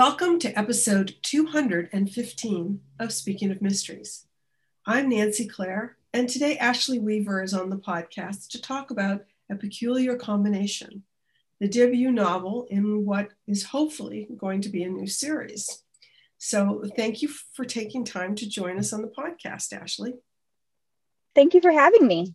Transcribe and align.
Welcome 0.00 0.38
to 0.38 0.58
episode 0.58 1.16
215 1.24 2.80
of 2.98 3.12
Speaking 3.12 3.50
of 3.50 3.60
Mysteries. 3.60 4.24
I'm 4.86 5.10
Nancy 5.10 5.46
Clare, 5.46 5.98
and 6.14 6.26
today 6.26 6.56
Ashley 6.56 6.98
Weaver 6.98 7.42
is 7.42 7.52
on 7.52 7.68
the 7.68 7.76
podcast 7.76 8.48
to 8.52 8.62
talk 8.62 8.90
about 8.90 9.26
A 9.50 9.56
Peculiar 9.56 10.16
Combination, 10.16 11.02
the 11.60 11.68
debut 11.68 12.10
novel 12.10 12.66
in 12.70 13.04
what 13.04 13.28
is 13.46 13.64
hopefully 13.64 14.26
going 14.38 14.62
to 14.62 14.70
be 14.70 14.84
a 14.84 14.88
new 14.88 15.06
series. 15.06 15.82
So, 16.38 16.82
thank 16.96 17.20
you 17.20 17.28
for 17.28 17.66
taking 17.66 18.02
time 18.06 18.34
to 18.36 18.48
join 18.48 18.78
us 18.78 18.94
on 18.94 19.02
the 19.02 19.08
podcast, 19.08 19.74
Ashley. 19.74 20.14
Thank 21.34 21.52
you 21.52 21.60
for 21.60 21.72
having 21.72 22.06
me. 22.06 22.34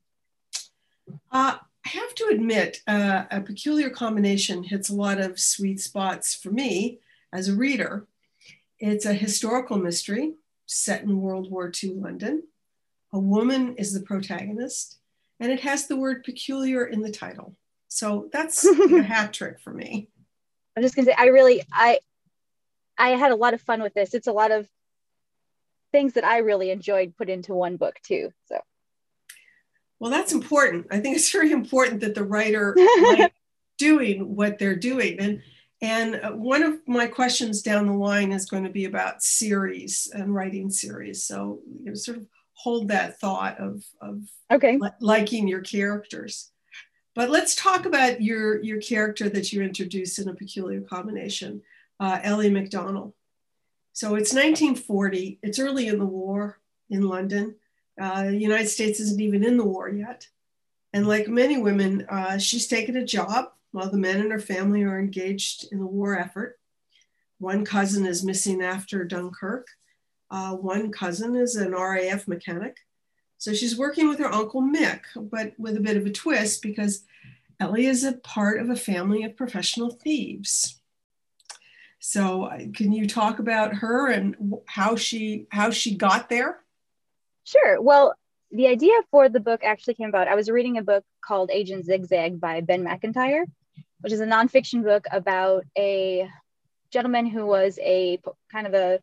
Uh, 1.32 1.58
I 1.84 1.90
have 1.90 2.14
to 2.14 2.28
admit, 2.32 2.84
uh, 2.86 3.24
A 3.32 3.42
Peculiar 3.42 3.90
Combination 3.90 4.62
hits 4.62 4.90
a 4.90 4.96
lot 4.96 5.20
of 5.20 5.40
sweet 5.40 5.80
spots 5.80 6.36
for 6.36 6.52
me 6.52 7.00
as 7.36 7.50
a 7.50 7.56
reader. 7.56 8.08
It's 8.80 9.06
a 9.06 9.14
historical 9.14 9.78
mystery 9.78 10.36
set 10.66 11.04
in 11.04 11.22
World 11.22 11.52
War 11.52 11.72
II 11.72 11.96
London. 11.96 12.44
A 13.14 13.20
woman 13.20 13.76
is 13.76 13.94
the 13.94 14.02
protagonist, 14.02 15.00
and 15.40 15.52
it 15.52 15.62
has 15.62 15.88
the 15.88 15.96
word 15.96 16.24
peculiar 16.24 16.86
in 16.86 17.02
the 17.02 17.12
title. 17.12 17.56
So 17.88 18.30
that's 18.32 18.66
a 18.92 19.04
hat 19.04 19.34
trick 19.34 19.60
for 19.60 19.74
me. 19.74 20.10
I'm 20.76 20.84
just 20.84 20.96
gonna 20.96 21.08
say 21.08 21.16
I 21.18 21.28
really 21.28 21.64
I 21.72 22.00
I 22.98 23.10
had 23.10 23.32
a 23.32 23.36
lot 23.36 23.54
of 23.54 23.62
fun 23.62 23.82
with 23.82 23.94
this. 23.94 24.14
It's 24.14 24.28
a 24.28 24.34
lot 24.34 24.52
of 24.52 24.68
things 25.92 26.14
that 26.14 26.26
I 26.26 26.40
really 26.40 26.72
enjoyed 26.72 27.16
put 27.18 27.30
into 27.30 27.54
one 27.54 27.78
book 27.78 27.96
too. 28.04 28.32
So 28.48 28.60
well, 30.00 30.12
that's 30.12 30.34
important. 30.34 30.88
I 30.92 31.00
think 31.00 31.16
it's 31.16 31.32
very 31.32 31.52
important 31.52 32.02
that 32.02 32.16
the 32.16 32.24
writer 32.24 32.76
doing 33.78 34.36
what 34.36 34.60
they're 34.60 34.76
doing. 34.76 35.20
And 35.20 35.42
and 35.86 36.16
uh, 36.16 36.32
one 36.32 36.64
of 36.64 36.80
my 36.88 37.06
questions 37.06 37.62
down 37.62 37.86
the 37.86 37.94
line 37.94 38.32
is 38.32 38.50
going 38.50 38.64
to 38.64 38.72
be 38.72 38.86
about 38.86 39.22
series 39.22 40.12
and 40.14 40.34
writing 40.34 40.72
series. 40.72 41.24
So 41.24 41.60
you 41.80 41.92
know, 41.92 41.94
sort 41.94 42.18
of 42.18 42.26
hold 42.54 42.88
that 42.88 43.20
thought 43.20 43.60
of, 43.60 43.86
of 44.02 44.24
okay. 44.50 44.78
li- 44.78 44.90
liking 45.00 45.48
your 45.48 45.62
characters. 45.62 46.52
But 47.14 47.30
let's 47.30 47.54
talk 47.54 47.86
about 47.86 48.20
your, 48.20 48.62
your 48.64 48.82
character 48.82 49.30
that 49.30 49.54
you 49.54 49.62
introduced 49.62 50.18
in 50.18 50.28
a 50.28 50.34
peculiar 50.34 50.82
combination, 50.82 51.62
uh, 52.00 52.20
Ellie 52.24 52.50
McDonnell. 52.50 53.14
So 53.94 54.16
it's 54.16 54.34
1940, 54.34 55.40
it's 55.44 55.60
early 55.60 55.88
in 55.88 56.00
the 56.00 56.06
war 56.06 56.60
in 56.90 57.08
London. 57.08 57.56
Uh, 58.02 58.24
the 58.24 58.38
United 58.38 58.70
States 58.70 59.00
isn't 59.00 59.22
even 59.22 59.44
in 59.44 59.56
the 59.56 59.64
war 59.64 59.88
yet. 59.88 60.28
And 60.96 61.06
like 61.06 61.28
many 61.28 61.58
women, 61.58 62.06
uh, 62.08 62.38
she's 62.38 62.68
taken 62.68 62.96
a 62.96 63.06
job 63.06 63.52
while 63.74 63.92
the 63.92 63.98
men 63.98 64.22
in 64.22 64.32
her 64.32 64.40
family 64.40 64.84
are 64.84 64.98
engaged 64.98 65.68
in 65.74 65.80
the 65.80 65.86
war 65.86 66.18
effort. 66.18 66.58
One 67.38 67.66
cousin 67.66 68.06
is 68.06 68.24
missing 68.24 68.62
after 68.62 69.04
Dunkirk. 69.04 69.68
Uh, 70.32 70.52
one 70.52 70.94
cousin 70.94 71.36
is 71.36 71.58
an 71.58 71.74
RAF 71.74 72.30
mechanic. 72.30 72.78
So 73.38 73.54
she's 73.54 73.78
working 73.78 74.08
with 74.08 74.20
her 74.20 74.34
uncle 74.34 74.62
Mick, 74.62 75.02
but 75.18 75.52
with 75.58 75.76
a 75.76 75.82
bit 75.82 75.98
of 75.98 76.06
a 76.06 76.12
twist 76.12 76.62
because 76.62 77.04
Ellie 77.60 77.88
is 77.88 78.06
a 78.06 78.14
part 78.14 78.62
of 78.62 78.70
a 78.70 78.76
family 78.78 79.24
of 79.26 79.36
professional 79.36 79.90
thieves. 79.90 80.80
So 82.00 82.44
uh, 82.44 82.60
can 82.74 82.94
you 82.94 83.06
talk 83.06 83.40
about 83.40 83.74
her 83.74 84.08
and 84.08 84.56
how 84.66 84.96
she 84.96 85.48
how 85.50 85.72
she 85.72 85.98
got 85.98 86.30
there? 86.30 86.62
Sure. 87.44 87.82
Well, 87.82 88.16
the 88.56 88.68
idea 88.68 88.94
for 89.12 89.28
the 89.28 89.42
book 89.42 89.64
actually 89.64 89.96
came 89.96 90.08
about. 90.08 90.30
I 90.30 90.36
was 90.36 90.50
reading 90.50 90.78
a 90.78 90.84
book 90.84 91.04
called 91.22 91.52
Agent 91.52 91.86
Zigzag 91.86 92.40
by 92.40 92.62
Ben 92.62 92.84
Macintyre, 92.84 93.46
which 94.00 94.14
is 94.14 94.22
a 94.22 94.26
nonfiction 94.26 94.82
book 94.82 95.06
about 95.12 95.66
a 95.78 96.30
gentleman 96.90 97.26
who 97.26 97.46
was 97.46 97.78
a 97.82 98.20
kind 98.52 98.68
of 98.68 98.74
a 98.74 99.00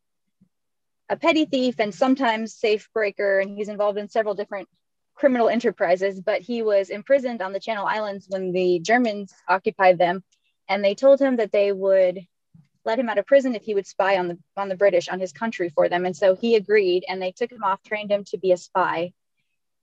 a 1.10 1.16
petty 1.16 1.44
thief 1.44 1.74
and 1.78 1.94
sometimes 1.94 2.54
safe 2.54 2.88
breaker, 2.94 3.40
and 3.40 3.58
he's 3.58 3.68
involved 3.68 3.98
in 3.98 4.08
several 4.08 4.34
different 4.34 4.68
criminal 5.14 5.50
enterprises. 5.50 6.18
But 6.22 6.40
he 6.40 6.62
was 6.62 6.88
imprisoned 6.88 7.42
on 7.42 7.52
the 7.52 7.60
Channel 7.60 7.84
Islands 7.84 8.26
when 8.30 8.52
the 8.52 8.78
Germans 8.78 9.34
occupied 9.46 9.98
them, 9.98 10.24
and 10.70 10.82
they 10.82 10.94
told 10.94 11.20
him 11.20 11.36
that 11.36 11.52
they 11.52 11.72
would 11.72 12.20
let 12.86 12.98
him 12.98 13.10
out 13.10 13.18
of 13.18 13.26
prison 13.26 13.54
if 13.54 13.64
he 13.64 13.74
would 13.74 13.86
spy 13.86 14.16
on 14.16 14.28
the 14.28 14.38
on 14.56 14.70
the 14.70 14.76
British 14.76 15.10
on 15.10 15.20
his 15.20 15.32
country 15.32 15.68
for 15.68 15.90
them. 15.90 16.06
And 16.06 16.16
so 16.16 16.34
he 16.34 16.54
agreed, 16.54 17.04
and 17.06 17.20
they 17.20 17.32
took 17.32 17.52
him 17.52 17.62
off, 17.62 17.82
trained 17.82 18.10
him 18.10 18.24
to 18.28 18.38
be 18.38 18.52
a 18.52 18.56
spy, 18.56 19.12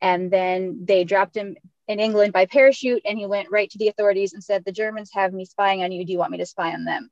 and 0.01 0.31
then 0.31 0.85
they 0.85 1.03
dropped 1.03 1.35
him 1.35 1.55
in 1.87 1.99
England 1.99 2.33
by 2.33 2.45
parachute 2.45 3.01
and 3.05 3.17
he 3.17 3.25
went 3.25 3.51
right 3.51 3.69
to 3.71 3.77
the 3.77 3.87
authorities 3.87 4.33
and 4.33 4.43
said, 4.43 4.63
The 4.63 4.71
Germans 4.71 5.11
have 5.13 5.33
me 5.33 5.45
spying 5.45 5.83
on 5.83 5.91
you. 5.91 6.05
Do 6.05 6.11
you 6.11 6.19
want 6.19 6.31
me 6.31 6.37
to 6.37 6.45
spy 6.45 6.73
on 6.73 6.85
them? 6.85 7.09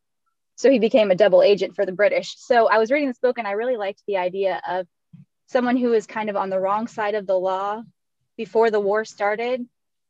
So 0.56 0.72
he 0.72 0.80
became 0.80 1.12
a 1.12 1.16
double 1.16 1.42
agent 1.42 1.76
for 1.76 1.86
the 1.86 1.92
British. 1.92 2.36
So 2.38 2.68
I 2.68 2.78
was 2.78 2.92
reading 2.92 3.08
this 3.08 3.20
book 3.20 3.38
and 3.38 3.48
I 3.48 3.52
really 3.52 3.78
liked 3.78 4.02
the 4.08 4.18
idea 4.18 4.62
of 4.68 4.88
someone 5.48 5.78
who 5.78 5.90
was 5.90 6.06
kind 6.06 6.30
of 6.30 6.36
on 6.36 6.50
the 6.50 6.60
wrong 6.60 6.88
side 6.88 7.16
of 7.16 7.28
the 7.28 7.38
law 7.38 7.84
before 8.38 8.72
the 8.72 8.80
war 8.80 9.06
started, 9.06 9.66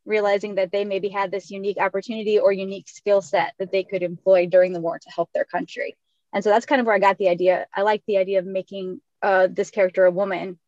realizing 0.06 0.56
that 0.56 0.72
they 0.72 0.86
maybe 0.86 1.10
had 1.10 1.32
this 1.32 1.50
unique 1.50 1.78
opportunity 1.80 2.40
or 2.40 2.52
unique 2.52 2.90
skill 2.90 3.22
set 3.22 3.54
that 3.60 3.72
they 3.72 3.84
could 3.84 4.04
employ 4.04 4.46
during 4.46 4.74
the 4.74 4.82
war 4.82 5.00
to 5.00 5.10
help 5.10 5.30
their 5.34 5.46
country. 5.46 5.96
And 6.34 6.44
so 6.44 6.50
that's 6.50 6.66
kind 6.66 6.82
of 6.82 6.88
where 6.88 6.96
I 6.96 7.00
got 7.00 7.18
the 7.18 7.30
idea. 7.30 7.68
I 7.74 7.82
like 7.82 8.04
the 8.06 8.18
idea 8.18 8.40
of 8.40 8.46
making 8.46 9.02
uh, 9.22 9.48
this 9.50 9.70
character 9.70 10.06
a 10.06 10.12
woman 10.12 10.60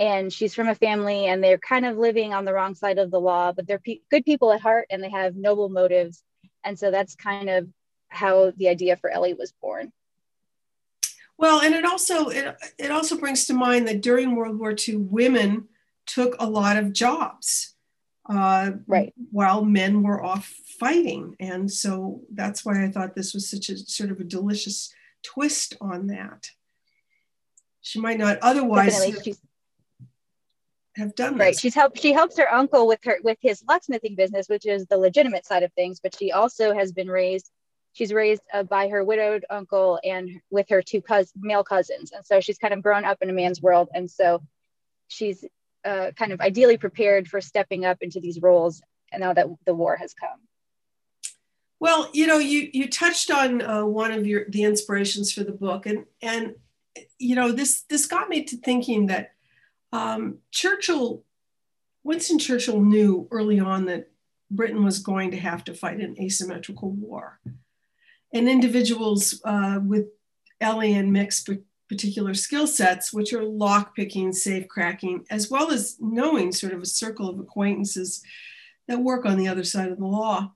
and 0.00 0.32
she's 0.32 0.54
from 0.54 0.68
a 0.68 0.74
family 0.74 1.26
and 1.26 1.44
they're 1.44 1.58
kind 1.58 1.84
of 1.84 1.98
living 1.98 2.32
on 2.32 2.46
the 2.46 2.54
wrong 2.54 2.74
side 2.74 2.98
of 2.98 3.10
the 3.10 3.20
law 3.20 3.52
but 3.52 3.66
they're 3.66 3.78
pe- 3.78 4.00
good 4.10 4.24
people 4.24 4.50
at 4.50 4.60
heart 4.60 4.86
and 4.90 5.04
they 5.04 5.10
have 5.10 5.36
noble 5.36 5.68
motives. 5.68 6.24
And 6.64 6.78
so 6.78 6.90
that's 6.90 7.14
kind 7.14 7.48
of 7.48 7.68
how 8.08 8.52
the 8.56 8.68
idea 8.68 8.96
for 8.96 9.10
ellie 9.10 9.34
was 9.34 9.52
born. 9.52 9.92
Well 11.38 11.60
and 11.60 11.74
it 11.74 11.84
also 11.84 12.30
it, 12.30 12.56
it 12.78 12.90
also 12.90 13.16
brings 13.16 13.46
to 13.46 13.54
mind 13.54 13.86
that 13.86 14.00
during 14.00 14.34
world 14.34 14.58
war 14.58 14.74
ii 14.88 14.96
women 14.96 15.68
took 16.06 16.34
a 16.38 16.48
lot 16.48 16.76
of 16.76 16.92
jobs 16.92 17.74
uh, 18.28 18.72
right. 18.86 19.12
while 19.30 19.64
men 19.64 20.02
were 20.02 20.22
off 20.22 20.46
fighting. 20.78 21.36
And 21.40 21.70
so 21.70 22.22
that's 22.32 22.64
why 22.64 22.84
i 22.84 22.88
thought 22.88 23.14
this 23.14 23.34
was 23.34 23.50
such 23.50 23.68
a 23.68 23.76
sort 23.76 24.10
of 24.10 24.20
a 24.20 24.24
delicious 24.24 24.92
twist 25.22 25.76
on 25.80 26.06
that. 26.06 26.50
She 27.82 28.00
might 28.00 28.18
not 28.18 28.38
otherwise 28.42 29.00
have, 31.00 31.14
done 31.14 31.36
right. 31.36 31.58
she's 31.58 31.74
helped 31.74 32.00
she 32.00 32.12
helps 32.12 32.36
her 32.38 32.52
uncle 32.52 32.86
with 32.86 33.00
her 33.04 33.18
with 33.24 33.38
his 33.40 33.62
locksmithing 33.68 34.14
business 34.14 34.48
which 34.48 34.66
is 34.66 34.86
the 34.86 34.96
legitimate 34.96 35.44
side 35.44 35.62
of 35.62 35.72
things 35.72 36.00
but 36.00 36.14
she 36.16 36.30
also 36.32 36.72
has 36.72 36.92
been 36.92 37.08
raised 37.08 37.50
she's 37.92 38.12
raised 38.12 38.42
uh, 38.52 38.62
by 38.62 38.88
her 38.88 39.04
widowed 39.04 39.44
uncle 39.50 39.98
and 40.04 40.30
with 40.50 40.68
her 40.68 40.82
two 40.82 41.00
cous- 41.00 41.32
male 41.36 41.64
cousins. 41.64 42.12
And 42.12 42.24
so 42.24 42.40
she's 42.40 42.58
kind 42.58 42.74
of 42.74 42.82
grown 42.82 43.04
up 43.04 43.18
in 43.20 43.30
a 43.30 43.32
man's 43.32 43.60
world. 43.60 43.88
And 43.94 44.10
so 44.10 44.42
she's 45.08 45.44
uh, 45.84 46.12
kind 46.16 46.32
of 46.32 46.40
ideally 46.40 46.76
prepared 46.76 47.28
for 47.28 47.40
stepping 47.40 47.84
up 47.84 47.98
into 48.00 48.20
these 48.20 48.40
roles 48.40 48.82
and 49.12 49.20
now 49.20 49.32
that 49.32 49.46
the 49.66 49.74
war 49.74 49.96
has 49.96 50.14
come. 50.14 50.38
Well 51.80 52.10
you 52.12 52.26
know 52.26 52.38
you 52.38 52.68
you 52.72 52.88
touched 52.88 53.30
on 53.30 53.62
uh, 53.62 53.84
one 53.84 54.12
of 54.12 54.26
your 54.26 54.44
the 54.50 54.64
inspirations 54.64 55.32
for 55.32 55.42
the 55.42 55.52
book. 55.52 55.86
And 55.86 56.04
and 56.20 56.54
you 57.18 57.34
know 57.34 57.52
this 57.52 57.82
this 57.88 58.06
got 58.06 58.28
me 58.28 58.44
to 58.44 58.56
thinking 58.58 59.06
that 59.06 59.32
um, 59.92 60.38
Churchill, 60.50 61.24
Winston 62.04 62.38
Churchill 62.38 62.80
knew 62.80 63.28
early 63.30 63.60
on 63.60 63.86
that 63.86 64.10
Britain 64.50 64.84
was 64.84 64.98
going 64.98 65.30
to 65.30 65.36
have 65.36 65.64
to 65.64 65.74
fight 65.74 66.00
an 66.00 66.16
asymmetrical 66.20 66.90
war. 66.90 67.40
And 68.32 68.48
individuals 68.48 69.40
uh, 69.44 69.80
with 69.82 70.06
and 70.60 71.12
Mick's 71.12 71.44
particular 71.88 72.34
skill 72.34 72.66
sets, 72.66 73.12
which 73.12 73.32
are 73.32 73.42
lock 73.42 73.96
picking, 73.96 74.32
safe 74.32 74.68
cracking, 74.68 75.24
as 75.30 75.50
well 75.50 75.70
as 75.70 75.96
knowing 76.00 76.52
sort 76.52 76.72
of 76.72 76.82
a 76.82 76.86
circle 76.86 77.28
of 77.28 77.40
acquaintances 77.40 78.22
that 78.86 79.00
work 79.00 79.24
on 79.24 79.38
the 79.38 79.48
other 79.48 79.64
side 79.64 79.90
of 79.90 79.98
the 79.98 80.06
law, 80.06 80.52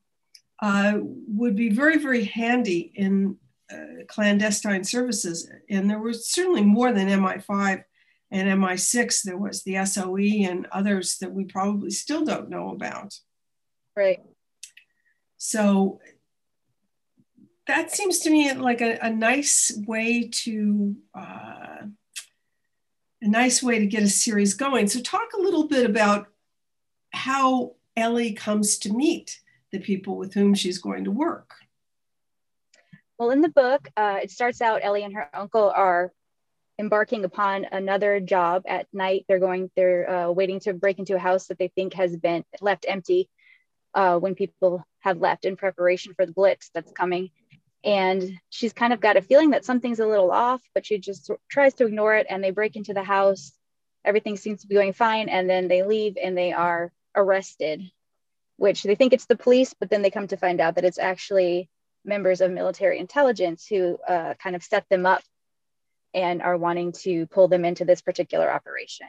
uh, 0.62 0.98
would 1.00 1.56
be 1.56 1.70
very, 1.70 1.98
very 1.98 2.24
handy 2.24 2.92
in 2.94 3.36
uh, 3.72 4.04
clandestine 4.06 4.84
services. 4.84 5.50
And 5.70 5.88
there 5.90 5.98
were 5.98 6.12
certainly 6.12 6.62
more 6.62 6.92
than 6.92 7.08
MI5 7.08 7.82
and 8.30 8.48
MI6, 8.60 9.22
there 9.22 9.36
was 9.36 9.62
the 9.62 9.84
SOE 9.84 10.46
and 10.48 10.66
others 10.72 11.18
that 11.20 11.32
we 11.32 11.44
probably 11.44 11.90
still 11.90 12.24
don't 12.24 12.50
know 12.50 12.70
about. 12.70 13.14
Right. 13.96 14.20
So 15.36 16.00
that 17.66 17.90
seems 17.90 18.20
to 18.20 18.30
me 18.30 18.52
like 18.54 18.80
a, 18.80 18.98
a 19.00 19.10
nice 19.10 19.72
way 19.86 20.28
to 20.28 20.96
uh, 21.14 21.86
a 23.22 23.28
nice 23.28 23.62
way 23.62 23.78
to 23.78 23.86
get 23.86 24.02
a 24.02 24.08
series 24.08 24.54
going. 24.54 24.86
So 24.88 25.00
talk 25.00 25.32
a 25.34 25.40
little 25.40 25.66
bit 25.66 25.88
about 25.88 26.28
how 27.12 27.76
Ellie 27.96 28.32
comes 28.32 28.78
to 28.78 28.92
meet 28.92 29.40
the 29.72 29.78
people 29.78 30.16
with 30.16 30.34
whom 30.34 30.54
she's 30.54 30.78
going 30.78 31.04
to 31.04 31.10
work. 31.10 31.54
Well, 33.18 33.30
in 33.30 33.40
the 33.40 33.48
book, 33.48 33.88
uh, 33.96 34.20
it 34.22 34.30
starts 34.30 34.60
out 34.60 34.80
Ellie 34.82 35.04
and 35.04 35.14
her 35.14 35.28
uncle 35.34 35.72
are 35.74 36.12
embarking 36.78 37.24
upon 37.24 37.66
another 37.70 38.20
job 38.20 38.64
at 38.66 38.86
night. 38.92 39.24
They're 39.28 39.38
going, 39.38 39.70
they're 39.76 40.10
uh, 40.10 40.30
waiting 40.30 40.60
to 40.60 40.72
break 40.74 40.98
into 40.98 41.14
a 41.14 41.18
house 41.18 41.46
that 41.46 41.58
they 41.58 41.68
think 41.68 41.94
has 41.94 42.16
been 42.16 42.44
left 42.60 42.86
empty 42.88 43.28
uh, 43.94 44.18
when 44.18 44.34
people 44.34 44.84
have 45.00 45.20
left 45.20 45.44
in 45.44 45.56
preparation 45.56 46.14
for 46.14 46.26
the 46.26 46.32
blitz 46.32 46.70
that's 46.74 46.92
coming. 46.92 47.30
and 47.84 48.40
she's 48.48 48.72
kind 48.72 48.92
of 48.92 49.00
got 49.00 49.16
a 49.16 49.22
feeling 49.22 49.50
that 49.50 49.64
something's 49.64 50.00
a 50.00 50.06
little 50.06 50.30
off 50.30 50.62
but 50.74 50.86
she 50.86 50.98
just 50.98 51.30
tries 51.48 51.74
to 51.74 51.86
ignore 51.86 52.14
it 52.16 52.26
and 52.30 52.42
they 52.42 52.50
break 52.50 52.76
into 52.76 52.94
the 52.94 53.02
house 53.04 53.52
everything 54.04 54.36
seems 54.36 54.62
to 54.62 54.66
be 54.66 54.74
going 54.74 54.92
fine 54.92 55.28
and 55.28 55.48
then 55.48 55.68
they 55.68 55.82
leave 55.82 56.16
and 56.22 56.36
they 56.36 56.52
are 56.52 56.92
arrested 57.14 57.82
which 58.56 58.82
they 58.82 58.94
think 58.94 59.12
it's 59.12 59.26
the 59.26 59.36
police 59.36 59.74
but 59.78 59.90
then 59.90 60.02
they 60.02 60.10
come 60.10 60.26
to 60.26 60.36
find 60.36 60.60
out 60.60 60.76
that 60.76 60.84
it's 60.84 60.98
actually 60.98 61.68
members 62.04 62.40
of 62.40 62.50
military 62.50 62.98
intelligence 62.98 63.66
who 63.66 63.98
uh, 64.08 64.34
kind 64.42 64.56
of 64.56 64.62
set 64.62 64.88
them 64.88 65.06
up 65.06 65.22
and 66.14 66.40
are 66.40 66.56
wanting 66.56 66.92
to 66.92 67.26
pull 67.26 67.48
them 67.48 67.64
into 67.64 67.84
this 67.84 68.00
particular 68.00 68.50
operation 68.50 69.08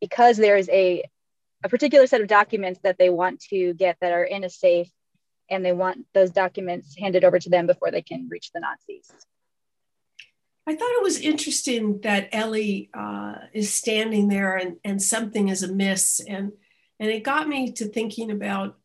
because 0.00 0.36
there 0.36 0.56
is 0.56 0.68
a 0.68 1.02
a 1.62 1.68
particular 1.68 2.06
set 2.06 2.20
of 2.20 2.26
documents 2.26 2.80
that 2.82 2.98
they 2.98 3.10
want 3.10 3.40
to 3.40 3.74
get 3.74 3.96
that 4.00 4.12
are 4.12 4.24
in 4.24 4.44
a 4.44 4.50
safe 4.50 4.90
and 5.50 5.64
they 5.64 5.72
want 5.72 6.06
those 6.14 6.30
documents 6.30 6.96
handed 6.96 7.24
over 7.24 7.38
to 7.38 7.50
them 7.50 7.66
before 7.66 7.90
they 7.90 8.02
can 8.02 8.28
reach 8.30 8.50
the 8.52 8.60
Nazis. 8.60 9.10
I 10.66 10.74
thought 10.74 10.92
it 10.92 11.02
was 11.02 11.20
interesting 11.20 12.00
that 12.02 12.28
Ellie 12.32 12.90
uh, 12.94 13.34
is 13.52 13.74
standing 13.74 14.28
there 14.28 14.56
and, 14.56 14.76
and 14.84 15.02
something 15.02 15.48
is 15.48 15.62
amiss. 15.62 16.20
And, 16.20 16.52
and 17.00 17.10
it 17.10 17.24
got 17.24 17.48
me 17.48 17.72
to 17.72 17.86
thinking 17.86 18.30
about 18.30 18.78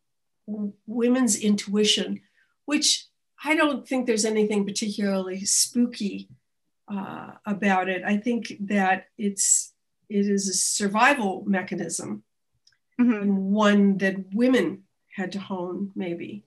women's 0.88 1.38
intuition, 1.38 2.22
which 2.66 3.08
I 3.44 3.56
don't 3.56 3.88
think 3.88 4.06
there's 4.06 4.26
anything 4.26 4.66
particularly 4.66 5.46
spooky 5.46 6.30
uh, 6.88 7.32
about 7.46 7.90
it. 7.90 8.04
I 8.04 8.18
think 8.18 8.54
that 8.62 9.08
it's 9.18 9.74
it 10.10 10.28
is 10.28 10.48
a 10.50 10.54
survival 10.54 11.44
mechanism, 11.48 12.24
mm-hmm. 13.00 13.14
and 13.14 13.38
one 13.52 13.98
that 13.98 14.16
women 14.34 14.84
had 15.16 15.32
to 15.34 15.40
hone 15.40 15.92
maybe. 15.96 16.44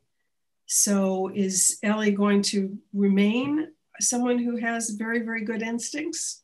So 0.66 1.30
is 1.34 1.78
Ellie 1.82 2.10
going 2.10 2.42
to 2.42 2.78
remain 2.92 3.68
someone 4.00 4.38
who 4.38 4.56
has 4.56 4.90
very, 4.90 5.20
very 5.20 5.42
good 5.42 5.62
instincts? 5.62 6.42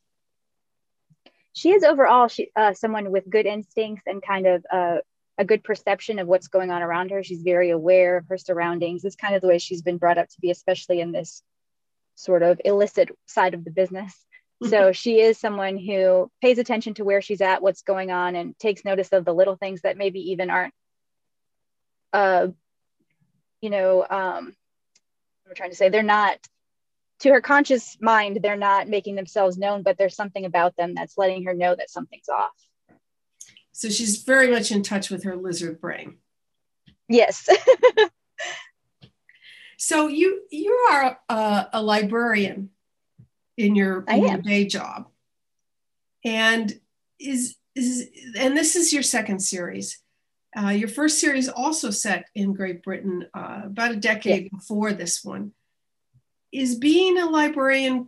She 1.53 1.71
is 1.71 1.83
overall 1.83 2.27
she, 2.27 2.49
uh, 2.55 2.73
someone 2.73 3.11
with 3.11 3.29
good 3.29 3.45
instincts 3.45 4.03
and 4.07 4.21
kind 4.21 4.47
of 4.47 4.65
uh, 4.73 4.97
a 5.37 5.45
good 5.45 5.63
perception 5.63 6.19
of 6.19 6.27
what's 6.27 6.47
going 6.47 6.71
on 6.71 6.81
around 6.81 7.11
her. 7.11 7.23
She's 7.23 7.43
very 7.43 7.69
aware 7.69 8.17
of 8.17 8.27
her 8.27 8.37
surroundings. 8.37 9.05
It's 9.05 9.15
kind 9.15 9.35
of 9.35 9.41
the 9.41 9.47
way 9.47 9.59
she's 9.59 9.81
been 9.81 9.97
brought 9.97 10.17
up 10.17 10.27
to 10.29 10.41
be, 10.41 10.49
especially 10.49 11.01
in 11.01 11.11
this 11.11 11.43
sort 12.15 12.43
of 12.43 12.59
illicit 12.65 13.09
side 13.25 13.53
of 13.53 13.63
the 13.63 13.71
business. 13.71 14.13
so 14.69 14.91
she 14.91 15.19
is 15.19 15.37
someone 15.37 15.77
who 15.77 16.29
pays 16.41 16.57
attention 16.57 16.93
to 16.95 17.03
where 17.03 17.21
she's 17.21 17.41
at, 17.41 17.61
what's 17.61 17.81
going 17.81 18.11
on, 18.11 18.35
and 18.35 18.57
takes 18.57 18.85
notice 18.85 19.09
of 19.09 19.25
the 19.25 19.33
little 19.33 19.57
things 19.57 19.81
that 19.81 19.97
maybe 19.97 20.31
even 20.31 20.49
aren't 20.49 20.73
uh, 22.15 22.47
you 23.59 23.69
know, 23.69 24.05
um, 24.09 24.55
I'm 25.47 25.55
trying 25.55 25.71
to 25.71 25.75
say 25.75 25.89
they're 25.89 26.03
not 26.03 26.37
to 27.19 27.29
her 27.29 27.41
conscious 27.41 27.97
mind, 27.99 28.39
they're 28.41 28.55
not 28.55 28.87
making 28.87 29.15
themselves 29.15 29.57
known, 29.57 29.83
but 29.83 29.97
there's 29.97 30.15
something 30.15 30.45
about 30.45 30.75
them 30.75 30.93
that's 30.95 31.17
letting 31.17 31.45
her 31.45 31.53
know 31.53 31.75
that 31.75 31.89
something's 31.89 32.29
off. 32.29 32.53
So 33.71 33.89
she's 33.89 34.23
very 34.23 34.49
much 34.49 34.71
in 34.71 34.83
touch 34.83 35.09
with 35.09 35.23
her 35.23 35.35
lizard 35.35 35.81
brain. 35.81 36.17
Yes. 37.09 37.49
so 39.77 40.07
you 40.07 40.41
you 40.51 40.71
are 40.91 41.19
a, 41.29 41.67
a 41.73 41.81
librarian 41.81 42.69
in 43.57 43.75
your, 43.75 44.03
in 44.07 44.27
your 44.27 44.37
day 44.37 44.65
job, 44.65 45.07
and 46.23 46.79
is 47.19 47.55
is 47.75 48.09
and 48.37 48.55
this 48.57 48.75
is 48.75 48.93
your 48.93 49.03
second 49.03 49.39
series. 49.39 50.01
Uh, 50.57 50.69
your 50.69 50.87
first 50.87 51.19
series 51.19 51.49
also 51.49 51.89
set 51.89 52.29
in 52.33 52.53
Great 52.53 52.81
Britain 52.81 53.27
uh, 53.33 53.61
about 53.65 53.91
a 53.91 53.97
decade 53.97 54.43
yeah. 54.43 54.49
before 54.57 54.93
this 54.93 55.23
one. 55.23 55.51
Is 56.51 56.75
being 56.75 57.17
a 57.17 57.25
librarian 57.25 58.07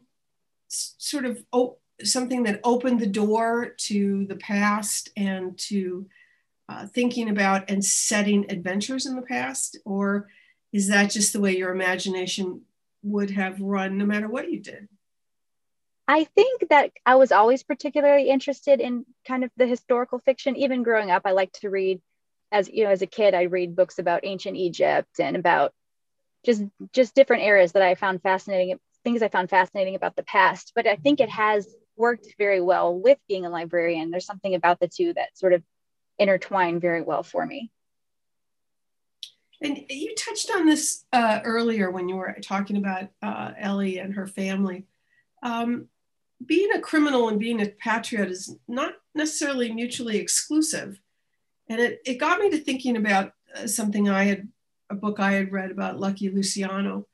sort 0.70 1.26
of 1.26 1.44
something 2.04 2.44
that 2.44 2.62
opened 2.64 3.02
the 3.02 3.08
door 3.08 3.74
to 3.78 4.26
the 4.28 4.38
past 4.38 5.10
and 5.18 5.58
to 5.58 6.08
uh, 6.70 6.86
thinking 6.88 7.30
about 7.30 7.70
and 7.70 7.84
setting 7.84 8.50
adventures 8.50 9.06
in 9.06 9.18
the 9.18 9.22
past? 9.22 9.78
Or 9.84 10.30
is 10.74 10.90
that 10.90 11.12
just 11.12 11.34
the 11.34 11.40
way 11.40 11.58
your 11.58 11.72
imagination 11.72 12.62
would 13.04 13.32
have 13.32 13.60
run 13.62 13.98
no 13.98 14.06
matter 14.06 14.28
what 14.28 14.52
you 14.52 14.60
did? 14.60 14.88
I 16.08 16.24
think 16.24 16.70
that 16.70 16.92
I 17.06 17.16
was 17.16 17.32
always 17.32 17.64
particularly 17.64 18.30
interested 18.30 18.80
in 18.80 19.06
kind 19.28 19.44
of 19.44 19.52
the 19.58 19.68
historical 19.68 20.20
fiction. 20.20 20.56
Even 20.56 20.84
growing 20.84 21.12
up, 21.12 21.24
I 21.26 21.32
liked 21.32 21.62
to 21.62 21.70
read 21.70 22.02
as 22.52 22.70
you 22.70 22.84
know 22.84 22.90
as 22.90 23.02
a 23.02 23.08
kid 23.08 23.34
i 23.34 23.44
read 23.44 23.76
books 23.76 24.00
about 24.00 24.22
ancient 24.24 24.58
egypt 24.58 25.20
and 25.20 25.36
about 25.36 25.74
just 26.46 26.64
just 26.94 27.16
different 27.16 27.44
eras 27.44 27.74
that 27.74 27.82
i 27.82 27.96
found 27.96 28.22
fascinating 28.22 28.78
things 29.04 29.22
i 29.22 29.28
found 29.28 29.50
fascinating 29.50 29.96
about 29.96 30.16
the 30.16 30.24
past 30.24 30.72
but 30.76 30.88
i 30.88 30.96
think 30.96 31.20
it 31.20 31.30
has 31.30 31.68
worked 31.96 32.28
very 32.38 32.62
well 32.62 32.98
with 32.98 33.18
being 33.28 33.46
a 33.46 33.50
librarian 33.50 34.12
there's 34.12 34.26
something 34.26 34.56
about 34.56 34.80
the 34.80 34.88
two 34.88 35.14
that 35.14 35.36
sort 35.38 35.54
of 35.54 35.64
intertwine 36.20 36.80
very 36.80 37.02
well 37.02 37.24
for 37.24 37.46
me 37.46 37.72
and 39.62 39.86
you 39.90 40.14
touched 40.16 40.52
on 40.52 40.66
this 40.66 41.06
uh, 41.14 41.40
earlier 41.44 41.90
when 41.90 42.08
you 42.08 42.16
were 42.16 42.36
talking 42.42 42.78
about 42.78 43.10
uh, 43.22 43.52
ellie 43.60 44.00
and 44.00 44.14
her 44.16 44.28
family 44.28 44.86
um, 45.44 45.88
being 46.46 46.72
a 46.74 46.80
criminal 46.80 47.30
and 47.30 47.40
being 47.40 47.62
a 47.62 47.68
patriot 47.68 48.30
is 48.30 48.56
not 48.68 48.94
necessarily 49.16 49.72
mutually 49.72 50.18
exclusive 50.18 51.00
and 51.70 51.80
it, 51.80 52.02
it 52.06 52.16
got 52.16 52.40
me 52.40 52.50
to 52.52 52.58
thinking 52.58 52.98
about 52.98 53.34
uh, 53.56 53.68
something 53.68 54.10
I 54.10 54.24
had, 54.24 54.48
a 54.90 54.96
book 54.96 55.20
I 55.20 55.34
had 55.34 55.52
read 55.52 55.72
about 55.72 56.00
Lucky 56.00 56.30
Luciano, 56.30 57.08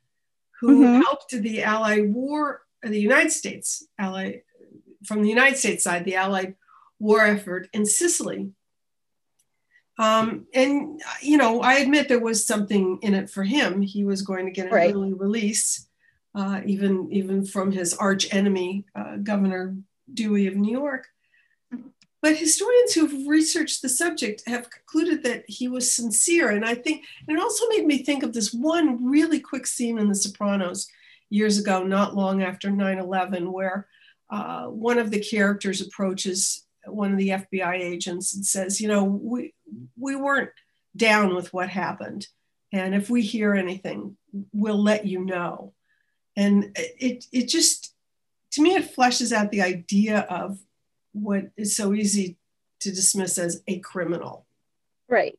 who 0.60 0.84
mm-hmm. 0.84 1.02
helped 1.02 1.32
the 1.32 1.64
Allied 1.64 2.14
war, 2.14 2.62
uh, 2.86 2.90
the 2.90 3.00
United 3.00 3.32
States, 3.32 3.88
Allied, 3.98 4.42
from 5.06 5.24
the 5.24 5.30
United 5.30 5.58
States 5.58 5.84
side, 5.84 6.06
the 6.06 6.16
Allied 6.16 6.56
war 7.00 7.22
effort 7.22 7.68
in 7.74 7.86
Sicily. 7.86 8.52
Um, 10.00 10.48
and, 10.54 11.02
you 11.22 11.38
know, 11.38 11.62
I 11.62 11.76
admit 11.76 12.08
there 12.08 12.20
was 12.20 12.46
something 12.46 13.00
in 13.02 13.14
it 13.14 13.30
for 13.30 13.44
him. 13.44 13.82
He 13.82 14.04
was 14.04 14.22
going 14.22 14.46
to 14.46 14.52
get 14.52 14.68
an 14.68 14.74
right. 14.74 14.94
early 14.94 15.14
release, 15.14 15.88
uh, 16.34 16.62
even, 16.66 17.12
even 17.12 17.46
from 17.46 17.72
his 17.72 17.94
arch 17.94 18.34
enemy, 18.34 18.86
uh, 18.96 19.18
Governor 19.18 19.76
Dewey 20.12 20.48
of 20.48 20.56
New 20.56 20.72
York. 20.72 21.08
But 22.24 22.38
historians 22.38 22.94
who've 22.94 23.28
researched 23.28 23.82
the 23.82 23.90
subject 23.90 24.44
have 24.48 24.70
concluded 24.70 25.24
that 25.24 25.44
he 25.48 25.68
was 25.68 25.94
sincere. 25.94 26.52
And 26.52 26.64
I 26.64 26.74
think 26.74 27.04
it 27.28 27.38
also 27.38 27.68
made 27.68 27.86
me 27.86 28.02
think 28.02 28.24
of 28.24 28.32
this 28.32 28.54
one 28.54 29.06
really 29.06 29.42
quick 29.42 29.68
scene 29.68 30.00
in 30.00 30.08
The 30.08 30.16
Sopranos 30.16 30.88
years 31.30 31.58
ago, 31.58 31.84
not 31.84 32.16
long 32.16 32.42
after 32.42 32.72
9 32.72 32.98
11, 32.98 33.52
where 33.52 33.88
uh, 34.30 34.68
one 34.68 35.00
of 35.00 35.12
the 35.12 35.20
characters 35.20 35.82
approaches 35.82 36.64
one 36.86 37.12
of 37.12 37.18
the 37.18 37.30
FBI 37.30 37.74
agents 37.74 38.34
and 38.34 38.46
says, 38.46 38.80
You 38.80 38.88
know, 38.88 39.04
we, 39.04 39.54
we 39.98 40.16
weren't 40.16 40.52
down 40.96 41.36
with 41.36 41.54
what 41.54 41.70
happened. 41.70 42.28
And 42.72 42.96
if 42.96 43.10
we 43.10 43.22
hear 43.22 43.54
anything, 43.54 44.18
we'll 44.52 44.82
let 44.82 45.06
you 45.06 45.24
know. 45.24 45.74
And 46.36 46.72
it, 46.76 47.26
it 47.32 47.48
just, 47.48 47.94
to 48.52 48.62
me, 48.62 48.76
it 48.76 48.96
fleshes 48.96 49.32
out 49.32 49.52
the 49.52 49.62
idea 49.62 50.22
of 50.22 50.60
what 51.12 51.52
is 51.56 51.76
so 51.76 51.94
easy 51.94 52.38
to 52.80 52.90
dismiss 52.90 53.38
as 53.38 53.62
a 53.68 53.80
criminal. 53.80 54.46
Right. 55.08 55.38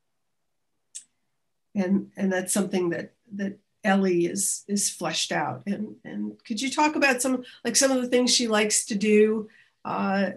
And 1.75 2.13
and 2.17 2.33
that's 2.33 2.55
something 2.55 2.91
that 2.91 3.15
that 3.35 3.59
Ellie 3.83 4.27
is 4.27 4.65
is 4.69 4.89
fleshed 4.89 5.33
out. 5.33 5.65
And 5.67 5.97
and 6.05 6.33
could 6.47 6.63
you 6.63 6.71
talk 6.71 6.95
about 6.95 7.21
some 7.21 7.45
like 7.65 7.75
some 7.75 7.91
of 7.91 8.01
the 8.01 8.09
things 8.09 8.33
she 8.33 8.47
likes 8.47 8.87
to 8.87 8.95
do 8.95 9.49
uh, 9.85 10.31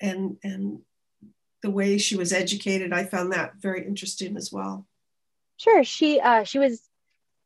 and 0.00 0.36
and 0.44 0.80
the 1.62 1.70
way 1.70 1.98
she 1.98 2.16
was 2.16 2.32
educated? 2.32 2.92
I 2.92 3.04
found 3.04 3.32
that 3.32 3.56
very 3.56 3.86
interesting 3.86 4.36
as 4.36 4.52
well. 4.52 4.86
Sure. 5.56 5.84
She 5.84 6.20
uh, 6.20 6.44
she 6.44 6.58
was 6.58 6.82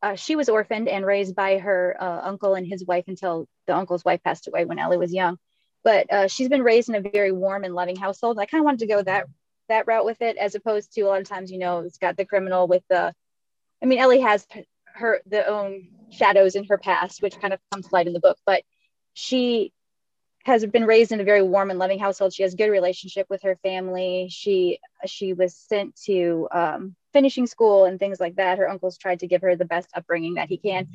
uh, 0.01 0.15
she 0.15 0.35
was 0.35 0.49
orphaned 0.49 0.87
and 0.87 1.05
raised 1.05 1.35
by 1.35 1.57
her 1.57 1.95
uh, 1.99 2.21
uncle 2.23 2.55
and 2.55 2.67
his 2.67 2.85
wife 2.85 3.05
until 3.07 3.47
the 3.65 3.75
uncle's 3.75 4.05
wife 4.05 4.21
passed 4.23 4.47
away 4.47 4.65
when 4.65 4.79
Ellie 4.79 4.97
was 4.97 5.13
young 5.13 5.37
but 5.87 6.11
uh, 6.11 6.27
she's 6.27 6.49
been 6.49 6.63
raised 6.63 6.89
in 6.89 6.95
a 6.95 7.09
very 7.09 7.31
warm 7.31 7.63
and 7.63 7.73
loving 7.73 7.95
household. 7.95 8.37
I 8.37 8.45
kind 8.45 8.59
of 8.59 8.65
wanted 8.65 8.81
to 8.81 8.87
go 8.87 9.01
that 9.03 9.25
that 9.69 9.87
route 9.87 10.03
with 10.03 10.21
it, 10.21 10.35
as 10.35 10.53
opposed 10.53 10.91
to 10.93 11.01
a 11.01 11.07
lot 11.07 11.21
of 11.21 11.29
times, 11.29 11.49
you 11.49 11.59
know, 11.59 11.79
it's 11.79 11.97
got 11.97 12.17
the 12.17 12.25
criminal 12.25 12.67
with 12.67 12.83
the. 12.89 13.13
I 13.81 13.85
mean, 13.85 13.97
Ellie 13.97 14.19
has 14.19 14.45
her 14.95 15.21
the 15.27 15.47
own 15.47 15.87
shadows 16.09 16.55
in 16.55 16.65
her 16.65 16.77
past, 16.77 17.21
which 17.21 17.39
kind 17.39 17.53
of 17.53 17.61
comes 17.71 17.87
to 17.87 17.95
light 17.95 18.05
in 18.05 18.11
the 18.11 18.19
book, 18.19 18.37
but 18.45 18.63
she 19.13 19.71
has 20.47 20.65
been 20.65 20.85
raised 20.85 21.11
in 21.11 21.19
a 21.19 21.25
very 21.25 21.41
warm 21.41 21.69
and 21.69 21.77
loving 21.77 21.99
household. 21.99 22.33
She 22.33 22.43
has 22.43 22.55
good 22.55 22.69
relationship 22.69 23.27
with 23.29 23.43
her 23.43 23.57
family. 23.63 24.29
She 24.31 24.79
she 25.05 25.33
was 25.33 25.53
sent 25.53 26.01
to 26.05 26.47
um, 26.51 26.95
finishing 27.11 27.47
school 27.47 27.83
and 27.83 27.99
things 27.99 28.19
like 28.19 28.37
that. 28.37 28.57
Her 28.57 28.69
uncles 28.69 28.97
tried 28.97 29.19
to 29.19 29.27
give 29.27 29.41
her 29.41 29.57
the 29.57 29.65
best 29.65 29.89
upbringing 29.93 30.35
that 30.35 30.47
he 30.47 30.57
can, 30.57 30.87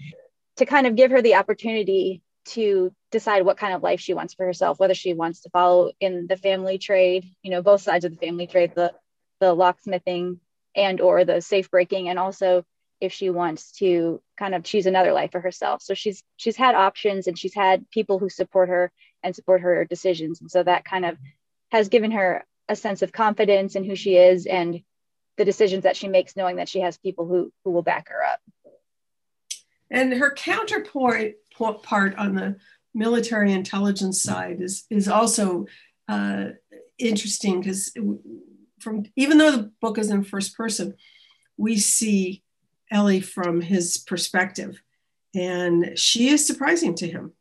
to 0.57 0.65
kind 0.65 0.87
of 0.87 0.97
give 0.97 1.11
her 1.11 1.21
the 1.21 1.35
opportunity 1.35 2.23
to 2.45 2.93
decide 3.11 3.45
what 3.45 3.59
kind 3.59 3.75
of 3.75 3.83
life 3.83 4.01
she 4.01 4.15
wants 4.15 4.33
for 4.33 4.47
herself, 4.47 4.81
whether 4.81 4.95
she 4.95 5.13
wants 5.13 5.43
to 5.43 5.51
follow 5.51 5.93
in 6.01 6.27
the 6.27 6.37
family 6.37 6.79
trade, 6.79 7.27
you 7.43 7.51
know, 7.51 7.63
both 7.63 7.83
sides 7.83 8.07
of 8.07 8.11
the 8.11 8.27
family 8.27 8.47
trade, 8.47 8.73
the 8.75 8.93
the 9.39 9.55
locksmithing 9.55 10.41
and 10.75 10.99
or 11.01 11.27
the 11.27 11.43
safe 11.43 11.71
breaking, 11.71 12.09
and 12.09 12.19
also 12.19 12.65
if 13.03 13.13
she 13.13 13.29
wants 13.29 13.73
to 13.73 14.23
kind 14.39 14.55
of 14.55 14.63
choose 14.63 14.87
another 14.87 15.13
life 15.13 15.33
for 15.33 15.41
herself. 15.41 15.83
So 15.83 15.93
she's 15.93 16.25
she's 16.39 16.57
had 16.57 16.75
options 16.75 17.27
and 17.27 17.39
she's 17.39 17.55
had 17.55 17.91
people 17.91 18.19
who 18.19 18.31
support 18.31 18.71
her 18.71 18.91
and 19.23 19.35
support 19.35 19.61
her 19.61 19.85
decisions. 19.85 20.41
And 20.41 20.50
so 20.50 20.62
that 20.62 20.85
kind 20.85 21.05
of 21.05 21.17
has 21.71 21.88
given 21.88 22.11
her 22.12 22.45
a 22.69 22.76
sense 22.76 23.02
of 23.02 23.12
confidence 23.12 23.76
in 23.76 23.85
who 23.85 23.97
she 23.97 24.17
is 24.17 24.47
and 24.47 24.83
the 25.37 25.45
decisions 25.45 25.85
that 25.85 25.97
she 25.97 26.09
makes, 26.09 26.37
knowing 26.37 26.57
that 26.57 26.69
she 26.69 26.81
has 26.81 26.99
people 26.99 27.26
who 27.26 27.52
who 27.64 27.71
will 27.71 27.83
back 27.83 28.09
her 28.09 28.23
up. 28.23 28.41
And 29.91 30.12
her 30.14 30.33
counterpoint 30.33 31.35
part 31.83 32.17
on 32.17 32.35
the 32.35 32.57
military 32.95 33.52
intelligence 33.52 34.23
side 34.23 34.61
is 34.61 34.85
is 34.91 35.09
also 35.09 35.67
uh, 36.09 36.49
interesting 36.99 37.61
because 37.61 37.93
from 38.81 39.05
even 39.17 39.38
though 39.38 39.52
the 39.52 39.73
book 39.81 39.99
is 39.99 40.11
in 40.11 40.25
first 40.25 40.57
person, 40.57 40.95
we 41.57 41.76
see 41.79 42.43
Ellie 42.91 43.21
from 43.21 43.61
his 43.61 43.99
perspective, 43.99 44.83
and 45.35 45.99
she 45.99 46.29
is 46.29 46.47
surprising 46.47 46.95
to 46.97 47.09
him. 47.09 47.33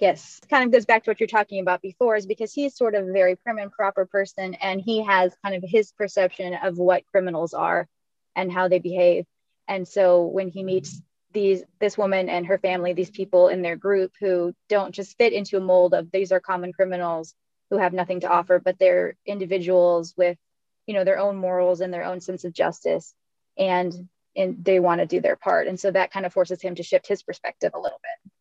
Yes, 0.00 0.40
kind 0.48 0.64
of 0.64 0.70
goes 0.70 0.86
back 0.86 1.02
to 1.04 1.10
what 1.10 1.18
you're 1.18 1.26
talking 1.26 1.60
about 1.60 1.82
before, 1.82 2.14
is 2.14 2.26
because 2.26 2.52
he's 2.52 2.76
sort 2.76 2.94
of 2.94 3.08
a 3.08 3.12
very 3.12 3.34
prim 3.34 3.58
and 3.58 3.72
proper 3.72 4.06
person, 4.06 4.54
and 4.54 4.80
he 4.80 5.04
has 5.04 5.36
kind 5.42 5.56
of 5.56 5.64
his 5.68 5.90
perception 5.92 6.54
of 6.54 6.78
what 6.78 7.06
criminals 7.06 7.52
are 7.52 7.88
and 8.36 8.52
how 8.52 8.68
they 8.68 8.78
behave. 8.78 9.26
And 9.66 9.86
so 9.88 10.24
when 10.24 10.48
he 10.48 10.62
meets 10.62 11.02
these 11.32 11.64
this 11.80 11.98
woman 11.98 12.28
and 12.28 12.46
her 12.46 12.58
family, 12.58 12.92
these 12.92 13.10
people 13.10 13.48
in 13.48 13.60
their 13.60 13.76
group 13.76 14.12
who 14.20 14.54
don't 14.68 14.94
just 14.94 15.18
fit 15.18 15.32
into 15.32 15.56
a 15.56 15.60
mold 15.60 15.94
of 15.94 16.10
these 16.12 16.30
are 16.32 16.40
common 16.40 16.72
criminals 16.72 17.34
who 17.70 17.76
have 17.78 17.92
nothing 17.92 18.20
to 18.20 18.28
offer, 18.28 18.60
but 18.60 18.78
they're 18.78 19.16
individuals 19.26 20.14
with, 20.16 20.38
you 20.86 20.94
know, 20.94 21.04
their 21.04 21.18
own 21.18 21.36
morals 21.36 21.80
and 21.80 21.92
their 21.92 22.04
own 22.04 22.20
sense 22.20 22.44
of 22.44 22.52
justice, 22.52 23.14
and 23.58 23.92
and 24.36 24.64
they 24.64 24.78
want 24.78 25.00
to 25.00 25.06
do 25.06 25.20
their 25.20 25.36
part. 25.36 25.66
And 25.66 25.78
so 25.78 25.90
that 25.90 26.12
kind 26.12 26.24
of 26.24 26.32
forces 26.32 26.62
him 26.62 26.76
to 26.76 26.84
shift 26.84 27.08
his 27.08 27.24
perspective 27.24 27.72
a 27.74 27.80
little 27.80 28.00
bit. 28.00 28.32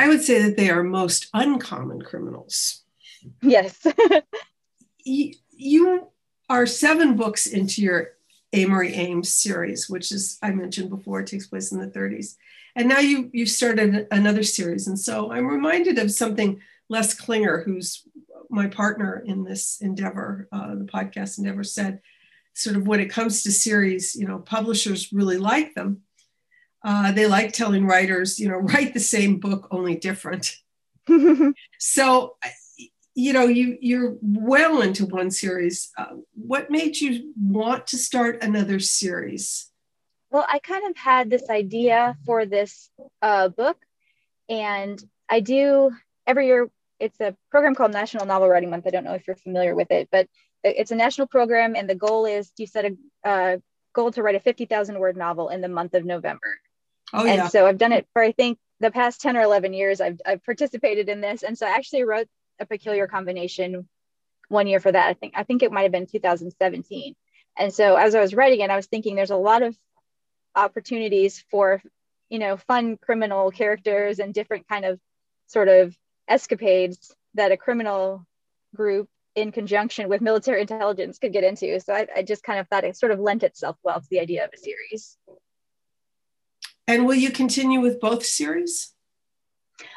I 0.00 0.08
would 0.08 0.22
say 0.22 0.40
that 0.40 0.56
they 0.56 0.70
are 0.70 0.82
most 0.82 1.28
uncommon 1.34 2.00
criminals. 2.00 2.84
Yes. 3.42 3.86
you, 5.04 5.34
you 5.50 6.08
are 6.48 6.64
seven 6.64 7.16
books 7.16 7.46
into 7.46 7.82
your 7.82 8.12
Amory 8.54 8.94
Ames 8.94 9.30
series, 9.30 9.90
which 9.90 10.10
is 10.10 10.38
I 10.40 10.52
mentioned 10.52 10.88
before, 10.88 11.22
takes 11.22 11.48
place 11.48 11.70
in 11.70 11.80
the 11.80 11.86
30s. 11.86 12.36
And 12.74 12.88
now 12.88 13.00
you 13.00 13.28
you 13.34 13.44
started 13.44 14.06
another 14.10 14.42
series. 14.42 14.86
And 14.86 14.98
so 14.98 15.32
I'm 15.32 15.46
reminded 15.46 15.98
of 15.98 16.10
something 16.10 16.62
Les 16.88 17.12
Klinger, 17.12 17.62
who's 17.62 18.02
my 18.48 18.68
partner 18.68 19.22
in 19.26 19.44
this 19.44 19.82
endeavor, 19.82 20.48
uh, 20.50 20.76
the 20.76 20.84
podcast 20.86 21.36
endeavor, 21.36 21.62
said 21.62 22.00
sort 22.54 22.76
of 22.76 22.86
when 22.86 23.00
it 23.00 23.10
comes 23.10 23.42
to 23.42 23.52
series, 23.52 24.16
you 24.16 24.26
know, 24.26 24.38
publishers 24.38 25.12
really 25.12 25.36
like 25.36 25.74
them 25.74 26.04
uh, 26.82 27.12
they 27.12 27.26
like 27.26 27.52
telling 27.52 27.86
writers, 27.86 28.38
you 28.38 28.48
know, 28.48 28.56
write 28.58 28.94
the 28.94 29.00
same 29.00 29.38
book, 29.38 29.68
only 29.70 29.96
different. 29.96 30.56
so, 31.78 32.36
you 33.14 33.32
know, 33.32 33.44
you 33.44 33.76
you're 33.80 34.16
well 34.22 34.82
into 34.82 35.06
one 35.06 35.30
series. 35.30 35.90
Uh, 35.96 36.16
what 36.34 36.70
made 36.70 36.96
you 37.00 37.32
want 37.38 37.86
to 37.88 37.98
start 37.98 38.42
another 38.42 38.78
series? 38.78 39.70
Well, 40.30 40.46
I 40.48 40.60
kind 40.60 40.88
of 40.88 40.96
had 40.96 41.28
this 41.28 41.50
idea 41.50 42.16
for 42.24 42.46
this 42.46 42.88
uh, 43.20 43.48
book, 43.48 43.78
and 44.48 45.02
I 45.28 45.40
do 45.40 45.90
every 46.26 46.46
year. 46.46 46.70
It's 47.00 47.18
a 47.20 47.34
program 47.50 47.74
called 47.74 47.92
National 47.92 48.26
Novel 48.26 48.48
Writing 48.48 48.70
Month. 48.70 48.86
I 48.86 48.90
don't 48.90 49.04
know 49.04 49.14
if 49.14 49.26
you're 49.26 49.36
familiar 49.36 49.74
with 49.74 49.90
it, 49.90 50.08
but 50.12 50.28
it's 50.62 50.92
a 50.92 50.96
national 50.96 51.26
program, 51.26 51.74
and 51.74 51.88
the 51.88 51.94
goal 51.94 52.26
is 52.26 52.52
you 52.58 52.66
set 52.66 52.84
a 52.84 53.28
uh, 53.28 53.56
goal 53.92 54.12
to 54.12 54.22
write 54.22 54.34
a 54.34 54.40
50,000 54.40 54.98
word 54.98 55.16
novel 55.16 55.48
in 55.48 55.60
the 55.60 55.68
month 55.68 55.94
of 55.94 56.04
November. 56.04 56.60
Oh, 57.12 57.26
and 57.26 57.36
yeah. 57.36 57.48
so 57.48 57.66
I've 57.66 57.78
done 57.78 57.92
it 57.92 58.06
for 58.12 58.22
I 58.22 58.32
think 58.32 58.58
the 58.80 58.90
past 58.90 59.20
10 59.20 59.36
or 59.36 59.42
11 59.42 59.74
years 59.74 60.00
I've, 60.00 60.20
I've 60.24 60.44
participated 60.44 61.08
in 61.08 61.20
this. 61.20 61.42
And 61.42 61.56
so 61.56 61.66
I 61.66 61.70
actually 61.70 62.04
wrote 62.04 62.28
a 62.58 62.66
peculiar 62.66 63.06
combination 63.06 63.88
one 64.48 64.66
year 64.66 64.80
for 64.80 64.90
that. 64.90 65.08
I 65.08 65.14
think 65.14 65.34
I 65.36 65.44
think 65.44 65.62
it 65.62 65.72
might 65.72 65.82
have 65.82 65.92
been 65.92 66.06
2017. 66.06 67.14
And 67.58 67.72
so 67.72 67.96
as 67.96 68.14
I 68.14 68.20
was 68.20 68.34
writing 68.34 68.60
it, 68.60 68.70
I 68.70 68.76
was 68.76 68.86
thinking 68.86 69.16
there's 69.16 69.30
a 69.30 69.36
lot 69.36 69.62
of 69.62 69.76
opportunities 70.54 71.44
for, 71.50 71.82
you 72.28 72.38
know, 72.38 72.56
fun 72.56 72.96
criminal 72.96 73.50
characters 73.50 74.18
and 74.18 74.34
different 74.34 74.68
kind 74.68 74.84
of 74.84 74.98
sort 75.46 75.68
of 75.68 75.96
escapades 76.28 77.14
that 77.34 77.52
a 77.52 77.56
criminal 77.56 78.26
group 78.74 79.08
in 79.34 79.52
conjunction 79.52 80.08
with 80.08 80.20
military 80.20 80.60
intelligence 80.60 81.18
could 81.18 81.32
get 81.32 81.44
into. 81.44 81.78
So 81.80 81.92
I, 81.92 82.06
I 82.16 82.22
just 82.22 82.42
kind 82.42 82.58
of 82.58 82.68
thought 82.68 82.84
it 82.84 82.96
sort 82.96 83.12
of 83.12 83.20
lent 83.20 83.42
itself 83.42 83.76
well 83.82 84.00
to 84.00 84.06
the 84.10 84.20
idea 84.20 84.44
of 84.44 84.50
a 84.52 84.58
series. 84.58 85.16
And 86.90 87.06
will 87.06 87.14
you 87.14 87.30
continue 87.30 87.80
with 87.80 88.00
both 88.00 88.26
series? 88.26 88.92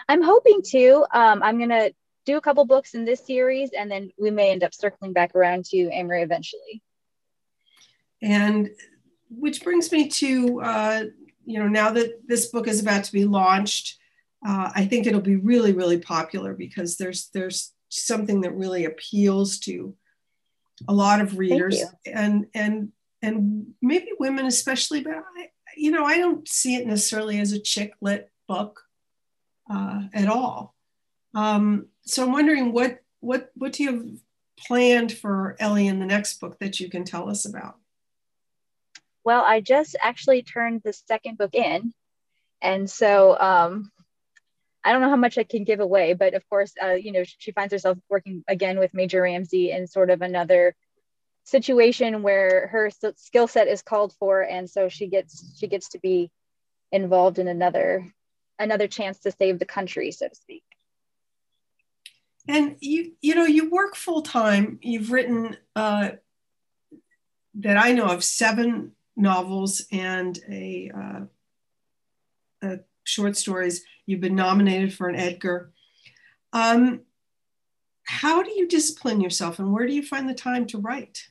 I'm 0.08 0.22
hoping 0.22 0.62
to. 0.68 1.08
Um, 1.12 1.42
I'm 1.42 1.58
going 1.58 1.70
to 1.70 1.92
do 2.24 2.38
a 2.38 2.42
couple 2.42 2.66
books 2.66 2.94
in 2.94 3.04
this 3.04 3.26
series, 3.26 3.72
and 3.72 3.90
then 3.90 4.12
we 4.20 4.30
may 4.30 4.52
end 4.52 4.64
up 4.64 4.76
circling 4.76 5.12
back 5.12 5.34
around 5.34 5.66
to 5.66 5.90
Amory 5.92 6.22
eventually. 6.22 6.84
And 8.22 8.70
which 9.32 9.64
brings 9.64 9.92
me 9.92 10.08
to, 10.08 10.62
uh, 10.62 11.04
you 11.46 11.58
know, 11.58 11.68
now 11.68 11.90
that 11.90 12.28
this 12.28 12.46
book 12.52 12.68
is 12.68 12.80
about 12.80 13.06
to 13.06 13.12
be 13.12 13.26
launched, 13.26 13.98
uh, 14.48 14.70
I 14.76 14.86
think 14.86 15.08
it'll 15.08 15.20
be 15.20 15.38
really, 15.38 15.74
really 15.74 15.98
popular 15.98 16.54
because 16.54 16.98
there's 16.98 17.30
there's 17.34 17.74
something 17.90 18.42
that 18.42 18.56
really 18.56 18.86
appeals 18.86 19.58
to 19.62 19.96
a 20.88 20.94
lot 20.94 21.22
of 21.22 21.40
readers 21.40 21.82
and 22.06 22.46
and 22.54 22.92
and 23.24 23.74
maybe 23.82 24.10
women 24.20 24.46
especially, 24.46 25.02
but 25.02 25.16
I, 25.16 25.48
you 25.76 25.92
know, 25.92 26.06
I 26.06 26.18
don't 26.18 26.48
see 26.48 26.76
it 26.76 26.88
necessarily 26.88 27.40
as 27.40 27.52
a 27.52 27.60
chick 27.60 27.94
lit 28.02 28.30
book 28.48 28.82
uh, 29.70 30.04
at 30.14 30.28
all. 30.28 30.76
Um, 31.34 31.88
so 32.06 32.24
I'm 32.24 32.32
wondering 32.32 32.74
what 32.74 33.00
what 33.20 33.52
what 33.56 33.74
do 33.74 33.84
you 33.84 33.92
have 33.92 34.06
planned 34.58 35.12
for 35.12 35.56
Ellie 35.60 35.88
in 35.88 36.00
the 36.00 36.06
next 36.06 36.40
book 36.40 36.60
that 36.60 36.80
you 36.80 36.90
can 36.90 37.04
tell 37.04 37.30
us 37.30 37.46
about? 37.46 37.76
Well, 39.24 39.42
I 39.42 39.62
just 39.62 39.96
actually 40.02 40.44
turned 40.44 40.82
the 40.84 40.94
second 40.94 41.38
book 41.38 41.56
in, 41.56 41.94
and 42.62 42.90
so 42.90 43.40
um, 43.40 43.92
I 44.84 44.92
don't 44.92 45.02
know 45.02 45.10
how 45.10 45.16
much 45.16 45.38
I 45.38 45.44
can 45.44 45.64
give 45.64 45.80
away, 45.80 46.14
but 46.14 46.34
of 46.34 46.48
course, 46.50 46.74
uh, 46.82 46.92
you 46.92 47.12
know, 47.12 47.24
she 47.24 47.52
finds 47.52 47.72
herself 47.72 47.98
working 48.10 48.44
again 48.48 48.80
with 48.80 48.94
Major 48.94 49.22
Ramsey 49.22 49.72
in 49.72 49.88
sort 49.88 50.10
of 50.10 50.22
another 50.22 50.76
situation 51.44 52.24
where 52.24 52.68
her 52.68 52.90
skill 53.16 53.48
set 53.48 53.68
is 53.68 53.82
called 53.82 54.14
for 54.18 54.42
and 54.42 54.70
so 54.70 54.88
she 54.88 55.08
gets 55.08 55.58
she 55.60 55.68
gets 55.68 55.90
to 55.90 56.00
be 56.00 56.32
involved 56.92 57.38
in 57.38 57.48
another 57.48 58.08
another 58.60 58.88
chance 58.88 59.20
to 59.20 59.32
save 59.32 59.60
the 59.60 59.66
country 59.66 60.12
so 60.12 60.28
to 60.28 60.36
speak. 60.36 60.64
And 62.48 62.78
you 62.80 63.14
you 63.22 63.36
know 63.36 63.46
you 63.46 63.70
work 63.70 63.96
full 63.96 64.22
time 64.22 64.80
you've 64.82 65.12
written 65.12 65.58
uh, 65.76 66.12
that 67.56 67.78
i 67.78 67.92
know 67.92 68.06
of 68.06 68.24
seven 68.24 68.94
novels 69.16 69.86
and 69.92 70.40
a, 70.50 70.92
uh, 70.96 71.20
a 72.62 72.80
short 73.04 73.38
stories. 73.38 73.84
You've 74.06 74.22
been 74.22 74.36
nominated 74.36 74.94
for 74.94 75.08
an 75.08 75.16
edgar. 75.16 75.72
Um, 76.52 77.02
how 78.06 78.44
do 78.44 78.52
you 78.52 78.68
discipline 78.68 79.22
yourself 79.22 79.60
and 79.60 79.72
where 79.72 79.88
do 79.88 79.94
you 79.94 80.04
find 80.04 80.28
the 80.28 80.34
time 80.34 80.68
to 80.68 80.78
write 80.78 81.30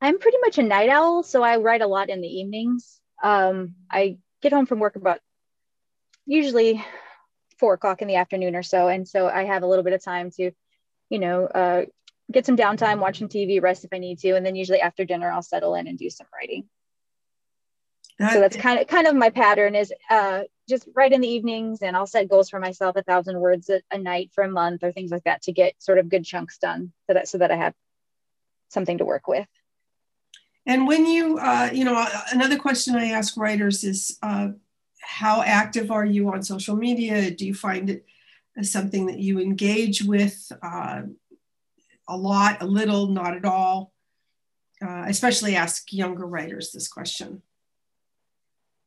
I'm 0.00 0.18
pretty 0.18 0.38
much 0.42 0.58
a 0.58 0.62
night 0.62 0.90
owl, 0.90 1.22
so 1.22 1.42
I 1.42 1.56
write 1.56 1.82
a 1.82 1.86
lot 1.86 2.10
in 2.10 2.20
the 2.20 2.28
evenings. 2.28 3.00
Um, 3.22 3.74
I 3.90 4.18
get 4.42 4.52
home 4.52 4.66
from 4.66 4.78
work 4.78 4.96
about 4.96 5.20
usually 6.26 6.84
four 7.58 7.74
o'clock 7.74 8.02
in 8.02 8.08
the 8.08 8.16
afternoon 8.16 8.54
or 8.54 8.62
so, 8.62 8.88
and 8.88 9.08
so 9.08 9.26
I 9.28 9.44
have 9.44 9.62
a 9.62 9.66
little 9.66 9.84
bit 9.84 9.94
of 9.94 10.04
time 10.04 10.30
to, 10.32 10.50
you 11.08 11.18
know, 11.18 11.46
uh, 11.46 11.84
get 12.30 12.44
some 12.44 12.56
downtime, 12.56 13.00
watching 13.00 13.28
TV, 13.28 13.62
rest 13.62 13.84
if 13.84 13.92
I 13.92 13.98
need 13.98 14.18
to, 14.20 14.32
and 14.32 14.44
then 14.44 14.56
usually 14.56 14.80
after 14.80 15.04
dinner 15.04 15.30
I'll 15.30 15.42
settle 15.42 15.74
in 15.74 15.86
and 15.86 15.98
do 15.98 16.10
some 16.10 16.26
writing. 16.34 16.68
That, 18.18 18.32
so 18.32 18.40
that's 18.40 18.56
kind 18.56 18.80
of 18.80 18.86
kind 18.86 19.06
of 19.06 19.14
my 19.14 19.30
pattern 19.30 19.74
is 19.74 19.92
uh, 20.10 20.42
just 20.68 20.88
write 20.94 21.12
in 21.12 21.20
the 21.20 21.28
evenings, 21.28 21.82
and 21.82 21.96
I'll 21.96 22.06
set 22.06 22.28
goals 22.28 22.50
for 22.50 22.60
myself, 22.60 22.96
a 22.96 23.02
thousand 23.02 23.40
words 23.40 23.70
a, 23.70 23.80
a 23.90 23.98
night 23.98 24.30
for 24.34 24.44
a 24.44 24.50
month 24.50 24.82
or 24.84 24.92
things 24.92 25.10
like 25.10 25.24
that, 25.24 25.42
to 25.42 25.52
get 25.52 25.74
sort 25.78 25.98
of 25.98 26.08
good 26.08 26.24
chunks 26.24 26.58
done, 26.58 26.92
so 27.06 27.14
that 27.14 27.28
so 27.28 27.38
that 27.38 27.50
I 27.50 27.56
have 27.56 27.74
something 28.68 28.98
to 28.98 29.04
work 29.04 29.28
with. 29.28 29.46
And 30.66 30.86
when 30.86 31.06
you, 31.06 31.38
uh, 31.38 31.70
you 31.72 31.84
know, 31.84 32.06
another 32.32 32.58
question 32.58 32.96
I 32.96 33.10
ask 33.10 33.36
writers 33.36 33.84
is 33.84 34.18
uh, 34.22 34.48
how 35.00 35.42
active 35.42 35.92
are 35.92 36.04
you 36.04 36.32
on 36.32 36.42
social 36.42 36.74
media? 36.74 37.30
Do 37.30 37.46
you 37.46 37.54
find 37.54 37.88
it 37.88 38.04
something 38.62 39.06
that 39.06 39.20
you 39.20 39.38
engage 39.38 40.02
with 40.02 40.50
uh, 40.62 41.02
a 42.08 42.16
lot, 42.16 42.62
a 42.62 42.66
little, 42.66 43.06
not 43.06 43.36
at 43.36 43.44
all? 43.44 43.92
Uh, 44.82 45.04
especially 45.06 45.56
ask 45.56 45.92
younger 45.92 46.26
writers 46.26 46.72
this 46.72 46.88
question. 46.88 47.42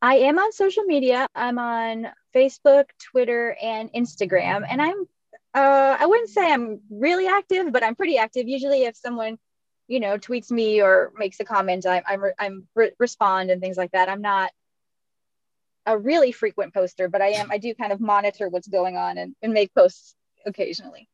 I 0.01 0.15
am 0.15 0.37
on 0.37 0.51
social 0.51 0.83
media. 0.83 1.27
I'm 1.33 1.57
on 1.57 2.07
Facebook, 2.35 2.85
Twitter, 3.11 3.55
and 3.61 3.91
Instagram. 3.93 4.65
And 4.69 4.81
I'm, 4.81 5.07
uh, 5.53 5.97
I 5.99 6.05
wouldn't 6.05 6.29
say 6.29 6.51
I'm 6.51 6.81
really 6.89 7.27
active, 7.27 7.71
but 7.71 7.83
I'm 7.83 7.95
pretty 7.95 8.17
active. 8.17 8.47
Usually, 8.47 8.83
if 8.83 8.95
someone 8.95 9.39
you 9.89 9.99
know, 9.99 10.19
tweets 10.19 10.51
me 10.51 10.81
or 10.81 11.11
makes 11.17 11.39
a 11.39 11.43
comment, 11.43 11.85
I, 11.85 12.03
I'm, 12.07 12.23
I'm 12.37 12.67
re- 12.75 12.91
respond 12.99 13.49
and 13.49 13.59
things 13.59 13.75
like 13.75 13.91
that. 13.91 14.07
I'm 14.07 14.21
not 14.21 14.51
a 15.87 15.97
really 15.97 16.31
frequent 16.31 16.75
poster, 16.75 17.09
but 17.09 17.23
I 17.23 17.29
am, 17.29 17.49
I 17.51 17.57
do 17.57 17.73
kind 17.73 17.91
of 17.91 17.99
monitor 17.99 18.49
what's 18.49 18.67
going 18.67 18.97
on 18.97 19.17
and, 19.17 19.35
and 19.41 19.51
make 19.51 19.73
posts 19.73 20.13
occasionally. 20.45 21.09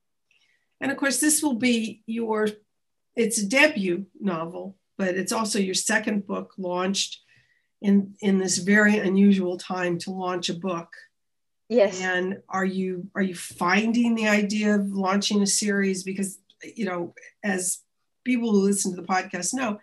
And 0.81 0.91
of 0.91 0.97
course, 0.97 1.21
this 1.21 1.41
will 1.41 1.55
be 1.55 2.03
your, 2.05 2.49
it's 3.15 3.39
a 3.39 3.45
debut 3.45 4.07
novel, 4.19 4.75
but 4.97 5.15
it's 5.15 5.31
also 5.31 5.57
your 5.57 5.73
second 5.73 6.27
book 6.27 6.51
launched 6.57 7.21
in, 7.81 8.13
in 8.19 8.39
this 8.39 8.57
very 8.57 8.97
unusual 8.97 9.57
time 9.57 9.97
to 9.99 10.11
launch 10.11 10.49
a 10.49 10.53
book. 10.53 10.89
Yes. 11.69 12.01
And 12.01 12.39
are 12.49 12.65
you, 12.65 13.07
are 13.15 13.21
you 13.21 13.35
finding 13.35 14.15
the 14.15 14.27
idea 14.27 14.75
of 14.75 14.91
launching 14.91 15.41
a 15.41 15.47
series? 15.47 16.03
Because, 16.03 16.39
you 16.75 16.83
know, 16.85 17.13
as 17.41 17.79
people 18.25 18.51
who 18.51 18.61
listen 18.61 18.93
to 18.93 19.01
the 19.01 19.07
podcast 19.07 19.53
know, 19.53 19.79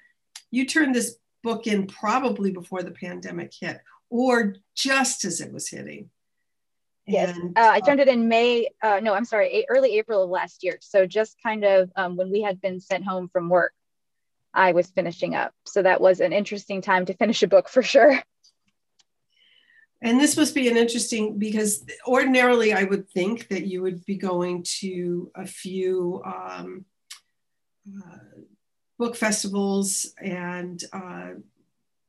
you 0.50 0.66
turned 0.66 0.94
this 0.94 1.16
book 1.42 1.66
in 1.66 1.86
probably 1.86 2.50
before 2.50 2.82
the 2.82 2.90
pandemic 2.90 3.52
hit 3.58 3.80
or 4.10 4.56
just 4.76 5.24
as 5.24 5.40
it 5.40 5.52
was 5.52 5.68
hitting. 5.68 6.10
Yes, 7.06 7.36
and, 7.36 7.58
uh, 7.58 7.70
I 7.72 7.80
turned 7.80 8.00
it 8.00 8.08
in 8.08 8.28
May. 8.28 8.68
Uh, 8.80 9.00
no, 9.02 9.14
I'm 9.14 9.24
sorry, 9.24 9.64
early 9.68 9.98
April 9.98 10.22
of 10.22 10.30
last 10.30 10.62
year. 10.62 10.78
So 10.80 11.06
just 11.06 11.36
kind 11.42 11.64
of 11.64 11.90
um, 11.96 12.16
when 12.16 12.30
we 12.30 12.42
had 12.42 12.60
been 12.60 12.78
sent 12.78 13.04
home 13.04 13.28
from 13.28 13.48
work, 13.48 13.72
I 14.54 14.72
was 14.72 14.88
finishing 14.88 15.34
up. 15.34 15.52
So 15.66 15.82
that 15.82 16.00
was 16.00 16.20
an 16.20 16.32
interesting 16.32 16.80
time 16.80 17.06
to 17.06 17.14
finish 17.14 17.42
a 17.42 17.48
book 17.48 17.68
for 17.68 17.82
sure. 17.82 18.22
And 20.02 20.20
this 20.20 20.36
must 20.36 20.54
be 20.54 20.68
an 20.68 20.76
interesting 20.76 21.38
because 21.38 21.84
ordinarily 22.06 22.72
I 22.72 22.84
would 22.84 23.08
think 23.10 23.48
that 23.48 23.66
you 23.66 23.82
would 23.82 24.04
be 24.04 24.16
going 24.16 24.64
to 24.80 25.30
a 25.34 25.46
few 25.46 26.20
um, 26.24 26.84
uh, 27.88 28.18
book 29.02 29.16
festivals 29.16 30.14
and 30.22 30.84
uh, 30.92 31.30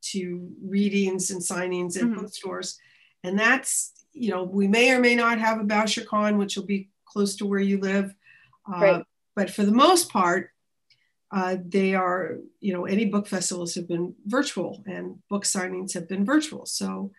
to 0.00 0.48
readings 0.64 1.32
and 1.32 1.40
signings 1.40 1.96
in 1.96 2.10
mm-hmm. 2.10 2.20
bookstores. 2.20 2.78
And 3.24 3.36
that's, 3.36 3.92
you 4.12 4.30
know, 4.30 4.44
we 4.44 4.68
may 4.68 4.92
or 4.92 5.00
may 5.00 5.16
not 5.16 5.40
have 5.40 5.58
a 5.58 5.64
BoucherCon, 5.64 6.38
which 6.38 6.56
will 6.56 6.66
be 6.66 6.90
close 7.04 7.34
to 7.36 7.46
where 7.46 7.58
you 7.58 7.80
live. 7.80 8.14
Uh, 8.72 8.80
right. 8.80 9.04
But 9.34 9.50
for 9.50 9.64
the 9.64 9.72
most 9.72 10.08
part, 10.08 10.50
uh, 11.32 11.56
they 11.66 11.96
are, 11.96 12.36
you 12.60 12.72
know, 12.72 12.84
any 12.84 13.06
book 13.06 13.26
festivals 13.26 13.74
have 13.74 13.88
been 13.88 14.14
virtual 14.26 14.84
and 14.86 15.18
book 15.28 15.42
signings 15.42 15.94
have 15.94 16.08
been 16.08 16.24
virtual. 16.24 16.64
So, 16.64 17.10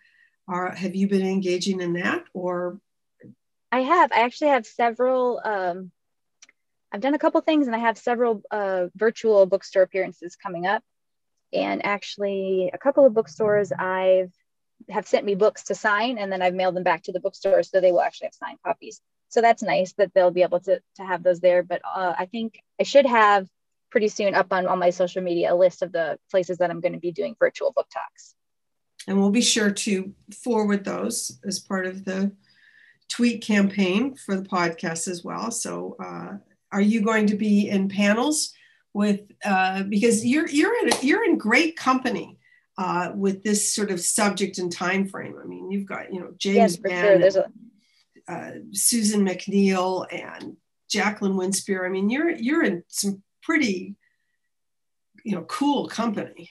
are, 0.48 0.74
have 0.74 0.94
you 0.94 1.06
been 1.06 1.26
engaging 1.26 1.82
in 1.82 1.92
that 1.94 2.24
or? 2.32 2.80
I 3.70 3.80
have. 3.80 4.10
I 4.10 4.20
actually 4.20 4.52
have 4.52 4.64
several 4.64 5.38
um, 5.44 5.90
I've 6.96 7.02
done 7.02 7.12
a 7.12 7.18
couple 7.18 7.42
things 7.42 7.66
and 7.66 7.76
I 7.76 7.80
have 7.80 7.98
several 7.98 8.40
uh, 8.50 8.86
virtual 8.96 9.44
bookstore 9.44 9.82
appearances 9.82 10.34
coming 10.34 10.64
up. 10.64 10.82
And 11.52 11.84
actually, 11.84 12.70
a 12.72 12.78
couple 12.78 13.04
of 13.04 13.12
bookstores 13.12 13.70
I've 13.70 14.32
have 14.88 15.06
sent 15.06 15.26
me 15.26 15.34
books 15.34 15.64
to 15.64 15.74
sign 15.74 16.16
and 16.16 16.32
then 16.32 16.40
I've 16.40 16.54
mailed 16.54 16.74
them 16.74 16.84
back 16.84 17.02
to 17.02 17.12
the 17.12 17.20
bookstore 17.20 17.62
so 17.62 17.82
they 17.82 17.92
will 17.92 18.00
actually 18.00 18.28
have 18.28 18.34
signed 18.34 18.58
copies. 18.64 19.02
So 19.28 19.42
that's 19.42 19.62
nice 19.62 19.92
that 19.98 20.10
they'll 20.14 20.30
be 20.30 20.40
able 20.40 20.60
to, 20.60 20.80
to 20.94 21.04
have 21.04 21.22
those 21.22 21.40
there. 21.40 21.62
But 21.62 21.82
uh, 21.84 22.14
I 22.18 22.24
think 22.24 22.62
I 22.80 22.84
should 22.84 23.04
have 23.04 23.46
pretty 23.90 24.08
soon 24.08 24.34
up 24.34 24.50
on, 24.50 24.66
on 24.66 24.78
my 24.78 24.88
social 24.88 25.22
media 25.22 25.52
a 25.52 25.54
list 25.54 25.82
of 25.82 25.92
the 25.92 26.18
places 26.30 26.56
that 26.58 26.70
I'm 26.70 26.80
going 26.80 26.94
to 26.94 26.98
be 26.98 27.12
doing 27.12 27.36
virtual 27.38 27.72
book 27.72 27.88
talks. 27.92 28.34
And 29.06 29.20
we'll 29.20 29.28
be 29.28 29.42
sure 29.42 29.70
to 29.70 30.14
forward 30.42 30.86
those 30.86 31.38
as 31.46 31.58
part 31.58 31.84
of 31.84 32.06
the 32.06 32.32
tweet 33.10 33.42
campaign 33.42 34.14
for 34.16 34.34
the 34.34 34.48
podcast 34.48 35.08
as 35.08 35.22
well. 35.22 35.50
So 35.50 35.96
uh, 36.02 36.36
are 36.72 36.80
you 36.80 37.00
going 37.00 37.26
to 37.28 37.36
be 37.36 37.68
in 37.68 37.88
panels 37.88 38.52
with 38.96 39.20
uh, 39.44 39.82
because 39.82 40.24
you're 40.24 40.48
you're 40.48 40.74
in 40.86 40.92
you're 41.02 41.24
in 41.24 41.36
great 41.36 41.76
company 41.76 42.38
uh, 42.78 43.10
with 43.14 43.42
this 43.42 43.72
sort 43.72 43.90
of 43.90 44.00
subject 44.00 44.58
and 44.58 44.72
time 44.72 45.06
frame. 45.06 45.36
I 45.42 45.46
mean, 45.46 45.70
you've 45.70 45.86
got 45.86 46.12
you 46.12 46.20
know 46.20 46.32
James 46.38 46.78
yes, 46.84 47.34
sure. 47.34 47.46
a... 48.28 48.32
uh, 48.32 48.50
Susan 48.72 49.24
MacNeal, 49.24 50.06
and 50.10 50.56
Jacqueline 50.88 51.34
Winspear. 51.34 51.84
I 51.84 51.90
mean, 51.90 52.08
you're 52.08 52.30
you're 52.30 52.64
in 52.64 52.84
some 52.88 53.22
pretty 53.42 53.96
you 55.24 55.34
know 55.34 55.42
cool 55.42 55.88
company. 55.88 56.48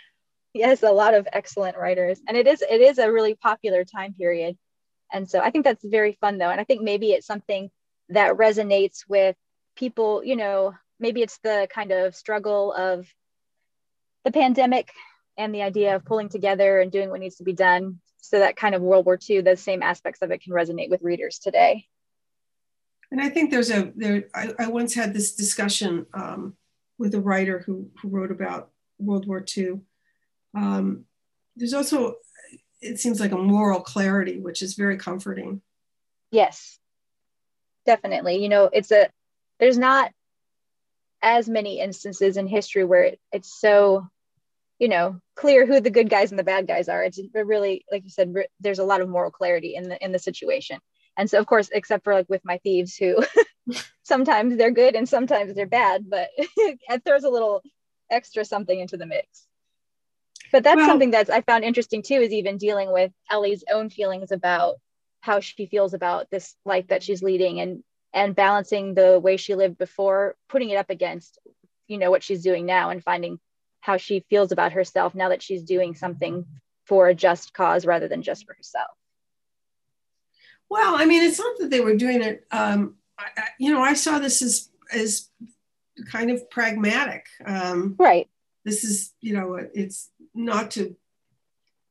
Yes, 0.54 0.84
a 0.84 0.92
lot 0.92 1.14
of 1.14 1.28
excellent 1.34 1.78
writers, 1.78 2.22
and 2.28 2.38
it 2.38 2.48
is 2.48 2.62
it 2.62 2.80
is 2.80 2.98
a 2.98 3.12
really 3.12 3.36
popular 3.36 3.84
time 3.84 4.14
period, 4.14 4.56
and 5.12 5.30
so 5.30 5.40
I 5.40 5.50
think 5.50 5.66
that's 5.66 5.84
very 5.84 6.14
fun 6.22 6.38
though, 6.38 6.50
and 6.50 6.62
I 6.62 6.64
think 6.64 6.82
maybe 6.82 7.12
it's 7.12 7.28
something 7.28 7.72
that 8.10 8.36
resonates 8.38 9.00
with 9.08 9.36
people, 9.76 10.24
you 10.24 10.36
know, 10.36 10.74
maybe 11.00 11.22
it's 11.22 11.38
the 11.40 11.68
kind 11.74 11.92
of 11.92 12.16
struggle 12.16 12.74
of 12.74 13.08
the 14.24 14.32
pandemic 14.32 14.92
and 15.38 15.54
the 15.54 15.62
idea 15.62 15.96
of 15.96 16.06
pulling 16.06 16.30
together 16.30 16.80
and 16.80 16.92
doing 16.92 17.10
what 17.10 17.20
needs 17.20 17.36
to 17.36 17.44
be 17.44 17.54
done. 17.54 18.00
So 18.18 18.40
that 18.40 18.56
kind 18.56 18.74
of 18.74 18.82
World 18.82 19.06
War 19.06 19.20
II, 19.30 19.42
those 19.42 19.62
same 19.62 19.84
aspects 19.84 20.22
of 20.22 20.32
it 20.32 20.42
can 20.42 20.54
resonate 20.54 20.90
with 20.90 21.02
readers 21.02 21.40
today. 21.40 21.86
And 23.12 23.22
I 23.22 23.30
think 23.30 23.52
there's 23.52 23.70
a 23.70 23.92
there. 23.96 24.26
I, 24.34 24.54
I 24.58 24.68
once 24.68 24.96
had 24.96 25.14
this 25.14 25.36
discussion 25.36 26.08
um, 26.14 26.56
with 26.98 27.14
a 27.14 27.22
writer 27.22 27.60
who 27.60 27.90
who 28.02 28.10
wrote 28.10 28.32
about 28.32 28.72
World 28.98 29.28
War 29.28 29.46
II. 29.56 29.82
Um, 30.56 31.06
there's 31.56 31.74
also 31.74 32.16
it 32.82 33.00
seems 33.00 33.20
like 33.20 33.32
a 33.32 33.38
moral 33.38 33.80
clarity, 33.80 34.40
which 34.40 34.62
is 34.62 34.74
very 34.74 34.98
comforting. 34.98 35.62
Yes, 36.32 36.80
definitely. 37.86 38.38
You 38.38 38.50
know, 38.50 38.70
it's 38.74 38.92
a 38.92 39.10
there's 39.60 39.78
not 39.78 40.12
as 41.22 41.50
many 41.50 41.80
instances 41.80 42.38
in 42.38 42.48
history 42.48 42.84
where 42.84 43.04
it, 43.04 43.20
it's 43.32 43.60
so 43.60 44.08
you 44.80 44.88
know 44.88 45.20
clear 45.36 45.66
who 45.66 45.80
the 45.80 45.90
good 45.90 46.10
guys 46.10 46.32
and 46.32 46.40
the 46.40 46.44
bad 46.44 46.68
guys 46.68 46.88
are. 46.90 47.04
It's 47.04 47.20
really 47.34 47.86
like 47.92 48.04
you 48.04 48.10
said 48.10 48.34
there's 48.60 48.80
a 48.80 48.84
lot 48.84 49.02
of 49.02 49.10
moral 49.10 49.32
clarity 49.32 49.76
in 49.76 49.90
the 49.90 50.04
in 50.04 50.12
the 50.12 50.20
situation. 50.20 50.80
And 51.18 51.30
so 51.30 51.40
of 51.40 51.46
course 51.46 51.70
except 51.72 52.04
for 52.04 52.14
like 52.14 52.30
with 52.30 52.44
my 52.44 52.58
thieves 52.60 52.96
who 52.96 53.24
sometimes 54.04 54.58
they're 54.58 54.72
good 54.72 54.96
and 54.96 55.08
sometimes 55.08 55.56
they're 55.56 55.66
bad 55.66 56.06
but 56.10 56.30
it 56.38 57.04
throws 57.06 57.24
a 57.24 57.30
little 57.30 57.62
extra 58.10 58.46
something 58.46 58.80
into 58.80 58.98
the 58.98 59.06
mix. 59.06 59.48
But 60.52 60.64
that's 60.64 60.78
well, 60.78 60.88
something 60.88 61.12
that's 61.12 61.30
i 61.30 61.42
found 61.42 61.64
interesting 61.64 62.02
too 62.04 62.16
is 62.16 62.32
even 62.32 62.58
dealing 62.58 62.94
with 62.94 63.12
ellie's 63.32 63.64
own 63.72 63.90
feelings 63.90 64.32
about 64.32 64.76
how 65.22 65.40
she 65.40 65.66
feels 65.66 65.94
about 65.94 66.30
this 66.30 66.56
life 66.66 66.88
that 66.88 67.02
she's 67.02 67.24
leading 67.24 67.60
and 67.60 67.84
and 68.16 68.34
balancing 68.34 68.94
the 68.94 69.20
way 69.20 69.36
she 69.36 69.54
lived 69.54 69.78
before 69.78 70.36
putting 70.48 70.70
it 70.70 70.78
up 70.78 70.90
against 70.90 71.38
you 71.88 72.00
know 72.00 72.10
what 72.10 72.24
she's 72.24 72.42
doing 72.42 72.66
now 72.66 72.90
and 72.90 73.04
finding 73.04 73.40
how 73.82 73.98
she 73.98 74.26
feels 74.30 74.52
about 74.52 74.72
herself 74.72 75.14
now 75.14 75.30
that 75.30 75.44
she's 75.44 75.62
doing 75.62 75.94
something 75.94 76.46
for 76.86 77.10
a 77.10 77.14
just 77.14 77.54
cause 77.54 77.86
rather 77.86 78.08
than 78.08 78.24
just 78.24 78.48
for 78.48 78.56
herself. 78.56 78.90
Well 80.68 80.96
i 80.96 81.06
mean 81.06 81.24
it's 81.24 81.38
not 81.38 81.60
that 81.60 81.70
they 81.70 81.82
were 81.82 81.96
doing 81.96 82.24
it 82.24 82.48
um, 82.52 82.96
I, 83.20 83.30
you 83.60 83.72
know 83.72 83.82
i 83.82 83.94
saw 83.94 84.18
this 84.18 84.42
as 84.42 84.70
as 84.92 85.30
kind 86.12 86.32
of 86.32 86.50
pragmatic 86.50 87.28
um, 87.46 87.96
right. 88.00 88.28
this 88.64 88.84
is 88.84 89.14
you 89.22 89.34
know 89.34 89.60
it's 89.74 90.10
not 90.34 90.72
to 90.72 90.96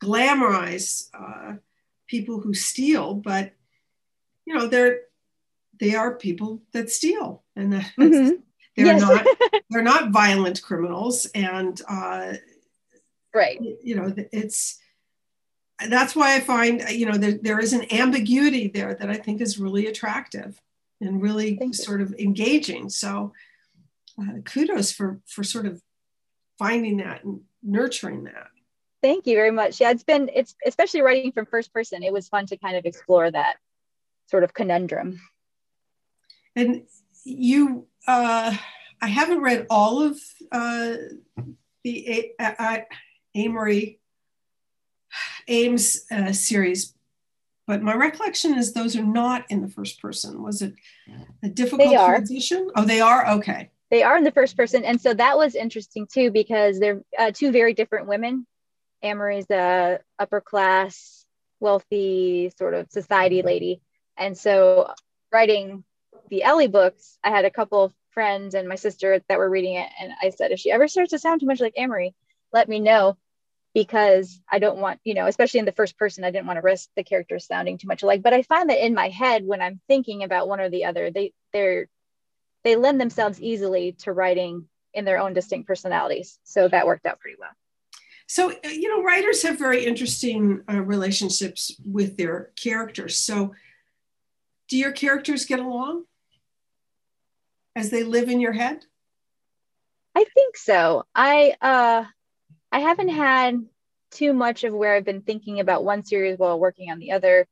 glamorize 0.02 1.08
uh, 1.14 1.54
people 2.08 2.40
who 2.40 2.52
steal 2.52 3.14
but 3.14 3.52
you 4.44 4.54
know 4.54 4.66
they're 4.66 5.02
they 5.84 5.94
are 5.94 6.14
people 6.14 6.62
that 6.72 6.90
steal 6.90 7.44
and 7.56 7.74
mm-hmm. 7.74 8.30
they're 8.76 8.86
yes. 8.86 9.00
not 9.00 9.26
they're 9.70 9.82
not 9.82 10.10
violent 10.10 10.62
criminals 10.62 11.26
and 11.34 11.82
uh, 11.88 12.32
right 13.34 13.60
you 13.82 13.94
know 13.94 14.14
it's 14.32 14.78
that's 15.88 16.16
why 16.16 16.34
i 16.34 16.40
find 16.40 16.82
you 16.90 17.04
know 17.04 17.18
there, 17.18 17.38
there 17.42 17.60
is 17.60 17.72
an 17.72 17.84
ambiguity 17.92 18.68
there 18.68 18.94
that 18.94 19.10
i 19.10 19.14
think 19.14 19.40
is 19.40 19.58
really 19.58 19.86
attractive 19.86 20.58
and 21.00 21.20
really 21.20 21.56
Thank 21.56 21.74
sort 21.74 22.00
you. 22.00 22.06
of 22.06 22.14
engaging 22.18 22.88
so 22.88 23.32
uh, 24.20 24.38
kudos 24.44 24.90
for 24.90 25.20
for 25.26 25.44
sort 25.44 25.66
of 25.66 25.82
finding 26.58 26.96
that 26.98 27.24
and 27.24 27.40
nurturing 27.62 28.24
that 28.24 28.48
Thank 29.02 29.26
you 29.26 29.36
very 29.36 29.50
much. 29.50 29.82
Yeah, 29.82 29.90
it's 29.90 30.02
been 30.02 30.30
it's 30.34 30.54
especially 30.64 31.02
writing 31.02 31.30
from 31.30 31.44
first 31.44 31.74
person. 31.74 32.02
It 32.02 32.10
was 32.10 32.26
fun 32.26 32.46
to 32.46 32.56
kind 32.56 32.74
of 32.74 32.86
explore 32.86 33.30
that 33.30 33.56
sort 34.30 34.44
of 34.44 34.54
conundrum. 34.54 35.20
And 36.56 36.82
you, 37.24 37.86
uh, 38.06 38.54
I 39.02 39.06
haven't 39.08 39.42
read 39.42 39.66
all 39.70 40.02
of 40.02 40.18
uh, 40.52 40.94
the 41.82 42.32
A- 42.38 42.86
Amory 43.34 44.00
Ames 45.48 46.04
uh, 46.10 46.32
series, 46.32 46.94
but 47.66 47.82
my 47.82 47.94
recollection 47.94 48.56
is 48.56 48.72
those 48.72 48.96
are 48.96 49.04
not 49.04 49.44
in 49.50 49.62
the 49.62 49.68
first 49.68 50.00
person. 50.00 50.42
Was 50.42 50.62
it 50.62 50.74
a 51.42 51.48
difficult 51.48 51.90
they 51.90 51.96
are. 51.96 52.16
transition? 52.16 52.68
Oh, 52.76 52.84
they 52.84 53.00
are? 53.00 53.28
Okay. 53.32 53.70
They 53.90 54.02
are 54.02 54.16
in 54.16 54.24
the 54.24 54.32
first 54.32 54.56
person. 54.56 54.84
And 54.84 55.00
so 55.00 55.14
that 55.14 55.36
was 55.36 55.54
interesting 55.54 56.06
too, 56.06 56.30
because 56.30 56.78
they're 56.80 57.02
uh, 57.18 57.30
two 57.32 57.52
very 57.52 57.74
different 57.74 58.06
women. 58.06 58.46
Amory's 59.02 59.50
a 59.50 60.00
upper 60.18 60.40
class, 60.40 61.24
wealthy 61.60 62.50
sort 62.58 62.74
of 62.74 62.90
society 62.90 63.42
lady. 63.42 63.80
And 64.16 64.36
so 64.36 64.92
writing 65.32 65.84
the 66.28 66.42
Ellie 66.42 66.68
books, 66.68 67.18
I 67.22 67.30
had 67.30 67.44
a 67.44 67.50
couple 67.50 67.82
of 67.82 67.94
friends 68.10 68.54
and 68.54 68.68
my 68.68 68.76
sister 68.76 69.20
that 69.28 69.38
were 69.38 69.50
reading 69.50 69.74
it. 69.74 69.88
And 70.00 70.12
I 70.22 70.30
said, 70.30 70.52
if 70.52 70.60
she 70.60 70.70
ever 70.70 70.88
starts 70.88 71.10
to 71.10 71.18
sound 71.18 71.40
too 71.40 71.46
much 71.46 71.60
like 71.60 71.74
Amory, 71.76 72.14
let 72.52 72.68
me 72.68 72.80
know 72.80 73.16
because 73.74 74.40
I 74.50 74.60
don't 74.60 74.78
want, 74.78 75.00
you 75.04 75.14
know, 75.14 75.26
especially 75.26 75.58
in 75.58 75.66
the 75.66 75.72
first 75.72 75.98
person, 75.98 76.24
I 76.24 76.30
didn't 76.30 76.46
want 76.46 76.58
to 76.58 76.62
risk 76.62 76.88
the 76.96 77.02
characters 77.02 77.46
sounding 77.46 77.76
too 77.76 77.88
much 77.88 78.02
alike. 78.02 78.22
But 78.22 78.32
I 78.32 78.42
find 78.42 78.70
that 78.70 78.84
in 78.84 78.94
my 78.94 79.08
head, 79.08 79.44
when 79.44 79.60
I'm 79.60 79.80
thinking 79.88 80.22
about 80.22 80.48
one 80.48 80.60
or 80.60 80.70
the 80.70 80.84
other, 80.84 81.10
they 81.10 81.32
they're 81.52 81.88
they 82.62 82.76
lend 82.76 83.00
themselves 83.00 83.42
easily 83.42 83.92
to 83.98 84.12
writing 84.12 84.66
in 84.94 85.04
their 85.04 85.18
own 85.18 85.34
distinct 85.34 85.66
personalities. 85.66 86.38
So 86.44 86.68
that 86.68 86.86
worked 86.86 87.04
out 87.04 87.20
pretty 87.20 87.36
well. 87.38 87.50
So, 88.26 88.54
you 88.64 88.88
know, 88.88 89.02
writers 89.02 89.42
have 89.42 89.58
very 89.58 89.84
interesting 89.84 90.62
uh, 90.70 90.80
relationships 90.80 91.72
with 91.84 92.16
their 92.16 92.52
characters. 92.56 93.18
So, 93.18 93.54
do 94.68 94.78
your 94.78 94.92
characters 94.92 95.44
get 95.44 95.58
along 95.58 96.04
as 97.76 97.90
they 97.90 98.04
live 98.04 98.28
in 98.28 98.40
your 98.40 98.52
head? 98.52 98.84
I 100.14 100.24
think 100.24 100.56
so. 100.56 101.04
I 101.14 101.54
uh 101.60 102.04
I 102.70 102.80
haven't 102.80 103.08
had 103.08 103.64
too 104.10 104.32
much 104.32 104.64
of 104.64 104.72
where 104.72 104.94
I've 104.94 105.04
been 105.04 105.22
thinking 105.22 105.60
about 105.60 105.84
one 105.84 106.04
series 106.04 106.38
while 106.38 106.58
working 106.58 106.90
on 106.90 106.98
the 106.98 107.12
other 107.12 107.46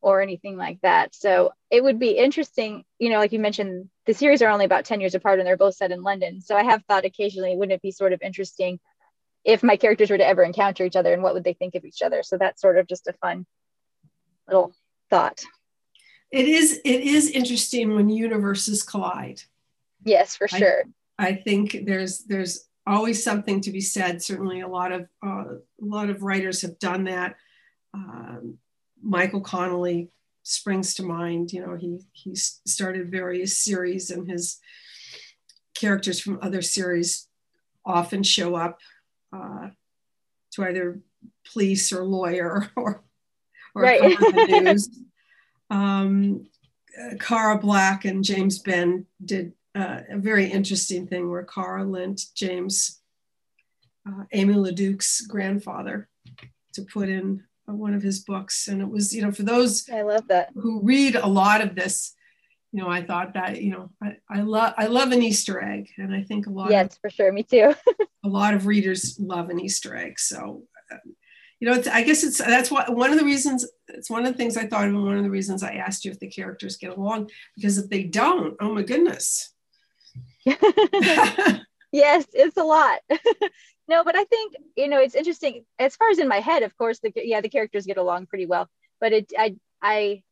or 0.00 0.20
anything 0.20 0.56
like 0.56 0.80
that. 0.82 1.14
So 1.14 1.52
it 1.70 1.82
would 1.82 1.98
be 1.98 2.10
interesting, 2.10 2.84
you 2.98 3.10
know, 3.10 3.18
like 3.18 3.32
you 3.32 3.38
mentioned, 3.38 3.88
the 4.06 4.14
series 4.14 4.42
are 4.42 4.48
only 4.48 4.64
about 4.64 4.84
10 4.84 5.00
years 5.00 5.14
apart 5.14 5.38
and 5.38 5.46
they're 5.46 5.56
both 5.56 5.74
set 5.74 5.90
in 5.90 6.02
London. 6.02 6.40
So 6.40 6.56
I 6.56 6.62
have 6.64 6.84
thought 6.84 7.04
occasionally, 7.04 7.56
wouldn't 7.56 7.74
it 7.74 7.82
be 7.82 7.90
sort 7.90 8.12
of 8.12 8.22
interesting 8.22 8.78
if 9.44 9.62
my 9.62 9.76
characters 9.76 10.10
were 10.10 10.18
to 10.18 10.26
ever 10.26 10.42
encounter 10.42 10.84
each 10.84 10.96
other 10.96 11.12
and 11.12 11.22
what 11.22 11.34
would 11.34 11.44
they 11.44 11.54
think 11.54 11.74
of 11.74 11.84
each 11.84 12.02
other? 12.02 12.22
So 12.22 12.38
that's 12.38 12.60
sort 12.60 12.78
of 12.78 12.86
just 12.86 13.06
a 13.08 13.12
fun 13.14 13.46
little 14.46 14.72
thought. 15.10 15.42
It 16.30 16.46
is 16.46 16.80
it 16.84 17.00
is 17.00 17.30
interesting 17.30 17.94
when 17.94 18.10
universes 18.10 18.82
collide. 18.82 19.42
Yes, 20.08 20.36
for 20.36 20.48
sure. 20.48 20.84
I, 21.18 21.28
I 21.28 21.34
think 21.34 21.84
there's 21.84 22.24
there's 22.24 22.68
always 22.86 23.22
something 23.22 23.60
to 23.60 23.70
be 23.70 23.80
said. 23.80 24.22
Certainly, 24.22 24.60
a 24.60 24.68
lot 24.68 24.92
of 24.92 25.06
uh, 25.24 25.44
a 25.54 25.60
lot 25.80 26.08
of 26.08 26.22
writers 26.22 26.62
have 26.62 26.78
done 26.78 27.04
that. 27.04 27.36
Um, 27.92 28.58
Michael 29.02 29.42
Connelly 29.42 30.10
springs 30.42 30.94
to 30.94 31.02
mind. 31.02 31.52
You 31.52 31.66
know, 31.66 31.76
he 31.76 32.00
he 32.12 32.34
started 32.34 33.10
various 33.10 33.58
series, 33.58 34.10
and 34.10 34.28
his 34.28 34.58
characters 35.74 36.20
from 36.20 36.38
other 36.42 36.62
series 36.62 37.28
often 37.84 38.22
show 38.22 38.54
up 38.54 38.80
uh, 39.32 39.68
to 40.52 40.64
either 40.64 41.00
police 41.52 41.92
or 41.92 42.04
lawyer 42.04 42.70
or 42.76 43.04
or 43.74 43.82
right. 43.82 44.00
the 44.00 44.60
news. 44.62 44.88
um, 45.70 46.46
Cara 47.20 47.58
Black 47.58 48.04
and 48.04 48.24
James 48.24 48.58
Benn 48.58 49.06
did 49.24 49.52
uh, 49.78 50.02
a 50.10 50.18
very 50.18 50.46
interesting 50.46 51.06
thing 51.06 51.30
where 51.30 51.44
Cara 51.44 51.84
lent 51.84 52.22
James 52.34 53.00
uh, 54.06 54.24
Aimée 54.34 54.56
Leduc's 54.56 55.20
grandfather 55.22 56.08
to 56.74 56.82
put 56.82 57.08
in 57.08 57.44
uh, 57.68 57.74
one 57.74 57.94
of 57.94 58.02
his 58.02 58.20
books. 58.20 58.68
And 58.68 58.80
it 58.80 58.88
was, 58.88 59.14
you 59.14 59.22
know, 59.22 59.30
for 59.30 59.44
those 59.44 59.88
I 59.88 60.02
love 60.02 60.26
that 60.28 60.50
who 60.54 60.80
read 60.82 61.14
a 61.14 61.26
lot 61.26 61.60
of 61.60 61.74
this, 61.74 62.14
you 62.72 62.82
know, 62.82 62.88
I 62.88 63.02
thought 63.02 63.34
that, 63.34 63.62
you 63.62 63.70
know, 63.70 63.90
I, 64.02 64.16
I 64.28 64.40
love 64.40 64.74
I 64.76 64.86
love 64.86 65.12
an 65.12 65.22
Easter 65.22 65.62
egg. 65.62 65.90
And 65.96 66.14
I 66.14 66.22
think 66.22 66.46
a 66.46 66.50
lot 66.50 66.70
Yes, 66.70 66.96
of, 66.96 67.00
for 67.00 67.10
sure. 67.10 67.32
Me 67.32 67.42
too. 67.42 67.74
a 68.24 68.28
lot 68.28 68.54
of 68.54 68.66
readers 68.66 69.18
love 69.20 69.48
an 69.50 69.60
Easter 69.60 69.96
egg. 69.96 70.18
So 70.18 70.64
uh, 70.90 70.96
you 71.60 71.68
know, 71.68 71.74
it's, 71.74 71.88
I 71.88 72.02
guess 72.02 72.22
it's 72.22 72.38
that's 72.38 72.70
what 72.70 72.94
one 72.94 73.12
of 73.12 73.18
the 73.18 73.24
reasons. 73.24 73.66
It's 73.88 74.08
one 74.08 74.24
of 74.24 74.32
the 74.32 74.38
things 74.38 74.56
I 74.56 74.66
thought 74.66 74.86
of, 74.86 74.94
and 74.94 75.04
one 75.04 75.16
of 75.16 75.24
the 75.24 75.30
reasons 75.30 75.62
I 75.62 75.72
asked 75.72 76.04
you 76.04 76.12
if 76.12 76.20
the 76.20 76.28
characters 76.28 76.76
get 76.76 76.96
along. 76.96 77.30
Because 77.56 77.78
if 77.78 77.90
they 77.90 78.04
don't, 78.04 78.56
oh 78.60 78.72
my 78.72 78.82
goodness, 78.82 79.54
yes, 81.92 82.26
it's 82.32 82.56
a 82.56 82.62
lot. 82.62 83.00
no, 83.88 84.04
but 84.04 84.16
I 84.16 84.24
think 84.24 84.54
you 84.76 84.88
know 84.88 85.00
it's 85.00 85.14
interesting. 85.14 85.64
As 85.78 85.96
far 85.96 86.10
as 86.10 86.18
in 86.18 86.28
my 86.28 86.40
head, 86.40 86.62
of 86.62 86.76
course, 86.76 87.00
the 87.00 87.12
yeah 87.14 87.40
the 87.40 87.48
characters 87.48 87.86
get 87.86 87.96
along 87.96 88.26
pretty 88.26 88.46
well. 88.46 88.68
But 89.00 89.12
it 89.12 89.32
I 89.36 89.56
I 89.82 90.22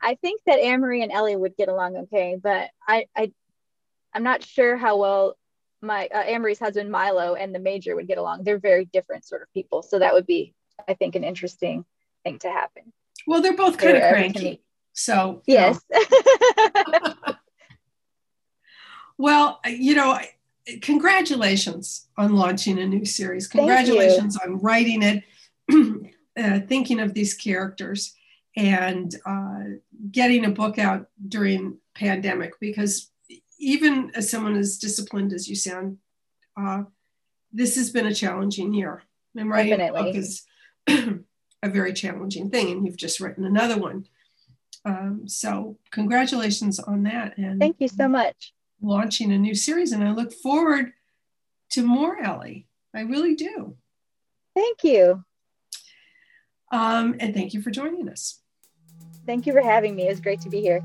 I 0.00 0.14
think 0.16 0.40
that 0.46 0.58
Amory 0.58 1.02
and 1.02 1.12
Ellie 1.12 1.36
would 1.36 1.56
get 1.56 1.68
along 1.68 1.96
okay. 1.96 2.36
But 2.42 2.70
I 2.86 3.06
I 3.16 3.32
I'm 4.14 4.22
not 4.22 4.42
sure 4.42 4.76
how 4.76 4.96
well 4.98 5.36
my 5.82 6.08
uh, 6.14 6.24
Amory's 6.26 6.58
husband 6.58 6.90
Milo 6.90 7.34
and 7.34 7.54
the 7.54 7.58
Major 7.58 7.96
would 7.96 8.08
get 8.08 8.18
along. 8.18 8.44
They're 8.44 8.58
very 8.58 8.84
different 8.84 9.24
sort 9.24 9.42
of 9.42 9.52
people. 9.52 9.82
So 9.82 9.98
that 9.98 10.12
would 10.12 10.26
be 10.26 10.54
I 10.88 10.94
think 10.94 11.14
an 11.14 11.24
interesting 11.24 11.84
thing 12.24 12.38
to 12.40 12.50
happen. 12.50 12.92
Well, 13.26 13.42
they're 13.42 13.56
both 13.56 13.78
kind 13.78 13.96
they're 13.96 14.06
of 14.06 14.12
cranky. 14.12 14.62
So 14.92 15.42
yes. 15.46 15.80
Well, 19.20 19.60
you 19.68 19.94
know, 19.94 20.18
congratulations 20.80 22.08
on 22.16 22.36
launching 22.36 22.78
a 22.78 22.86
new 22.86 23.04
series. 23.04 23.48
Congratulations 23.48 24.38
on 24.38 24.56
writing 24.60 25.02
it, 25.02 25.24
uh, 26.38 26.60
thinking 26.66 27.00
of 27.00 27.12
these 27.12 27.34
characters, 27.34 28.14
and 28.56 29.14
uh, 29.26 29.64
getting 30.10 30.46
a 30.46 30.50
book 30.50 30.78
out 30.78 31.08
during 31.28 31.76
pandemic. 31.94 32.58
Because 32.60 33.10
even 33.58 34.10
as 34.14 34.30
someone 34.30 34.56
as 34.56 34.78
disciplined 34.78 35.34
as 35.34 35.50
you 35.50 35.54
sound, 35.54 35.98
uh, 36.56 36.84
this 37.52 37.76
has 37.76 37.90
been 37.90 38.06
a 38.06 38.14
challenging 38.14 38.72
year. 38.72 39.02
And 39.36 39.50
writing 39.50 39.76
Definitely. 39.76 40.00
a 40.00 40.04
book 40.04 40.14
is 40.14 40.46
a 41.62 41.68
very 41.68 41.92
challenging 41.92 42.48
thing, 42.48 42.70
and 42.70 42.86
you've 42.86 42.96
just 42.96 43.20
written 43.20 43.44
another 43.44 43.78
one. 43.78 44.06
Um, 44.86 45.28
so, 45.28 45.76
congratulations 45.90 46.78
on 46.80 47.02
that. 47.02 47.36
And 47.36 47.60
thank 47.60 47.76
you 47.80 47.88
so 47.88 48.08
much 48.08 48.54
launching 48.82 49.32
a 49.32 49.38
new 49.38 49.54
series, 49.54 49.92
and 49.92 50.02
I 50.02 50.12
look 50.12 50.32
forward 50.32 50.92
to 51.72 51.86
more 51.86 52.20
Ellie. 52.22 52.66
I 52.94 53.02
really 53.02 53.34
do. 53.34 53.76
Thank 54.54 54.82
you. 54.82 55.24
Um, 56.72 57.16
and 57.20 57.34
thank 57.34 57.54
you 57.54 57.62
for 57.62 57.70
joining 57.70 58.08
us. 58.08 58.40
Thank 59.26 59.46
you 59.46 59.52
for 59.52 59.62
having 59.62 59.94
me. 59.94 60.06
It 60.06 60.10
was 60.10 60.20
great 60.20 60.40
to 60.42 60.48
be 60.48 60.60
here. 60.60 60.82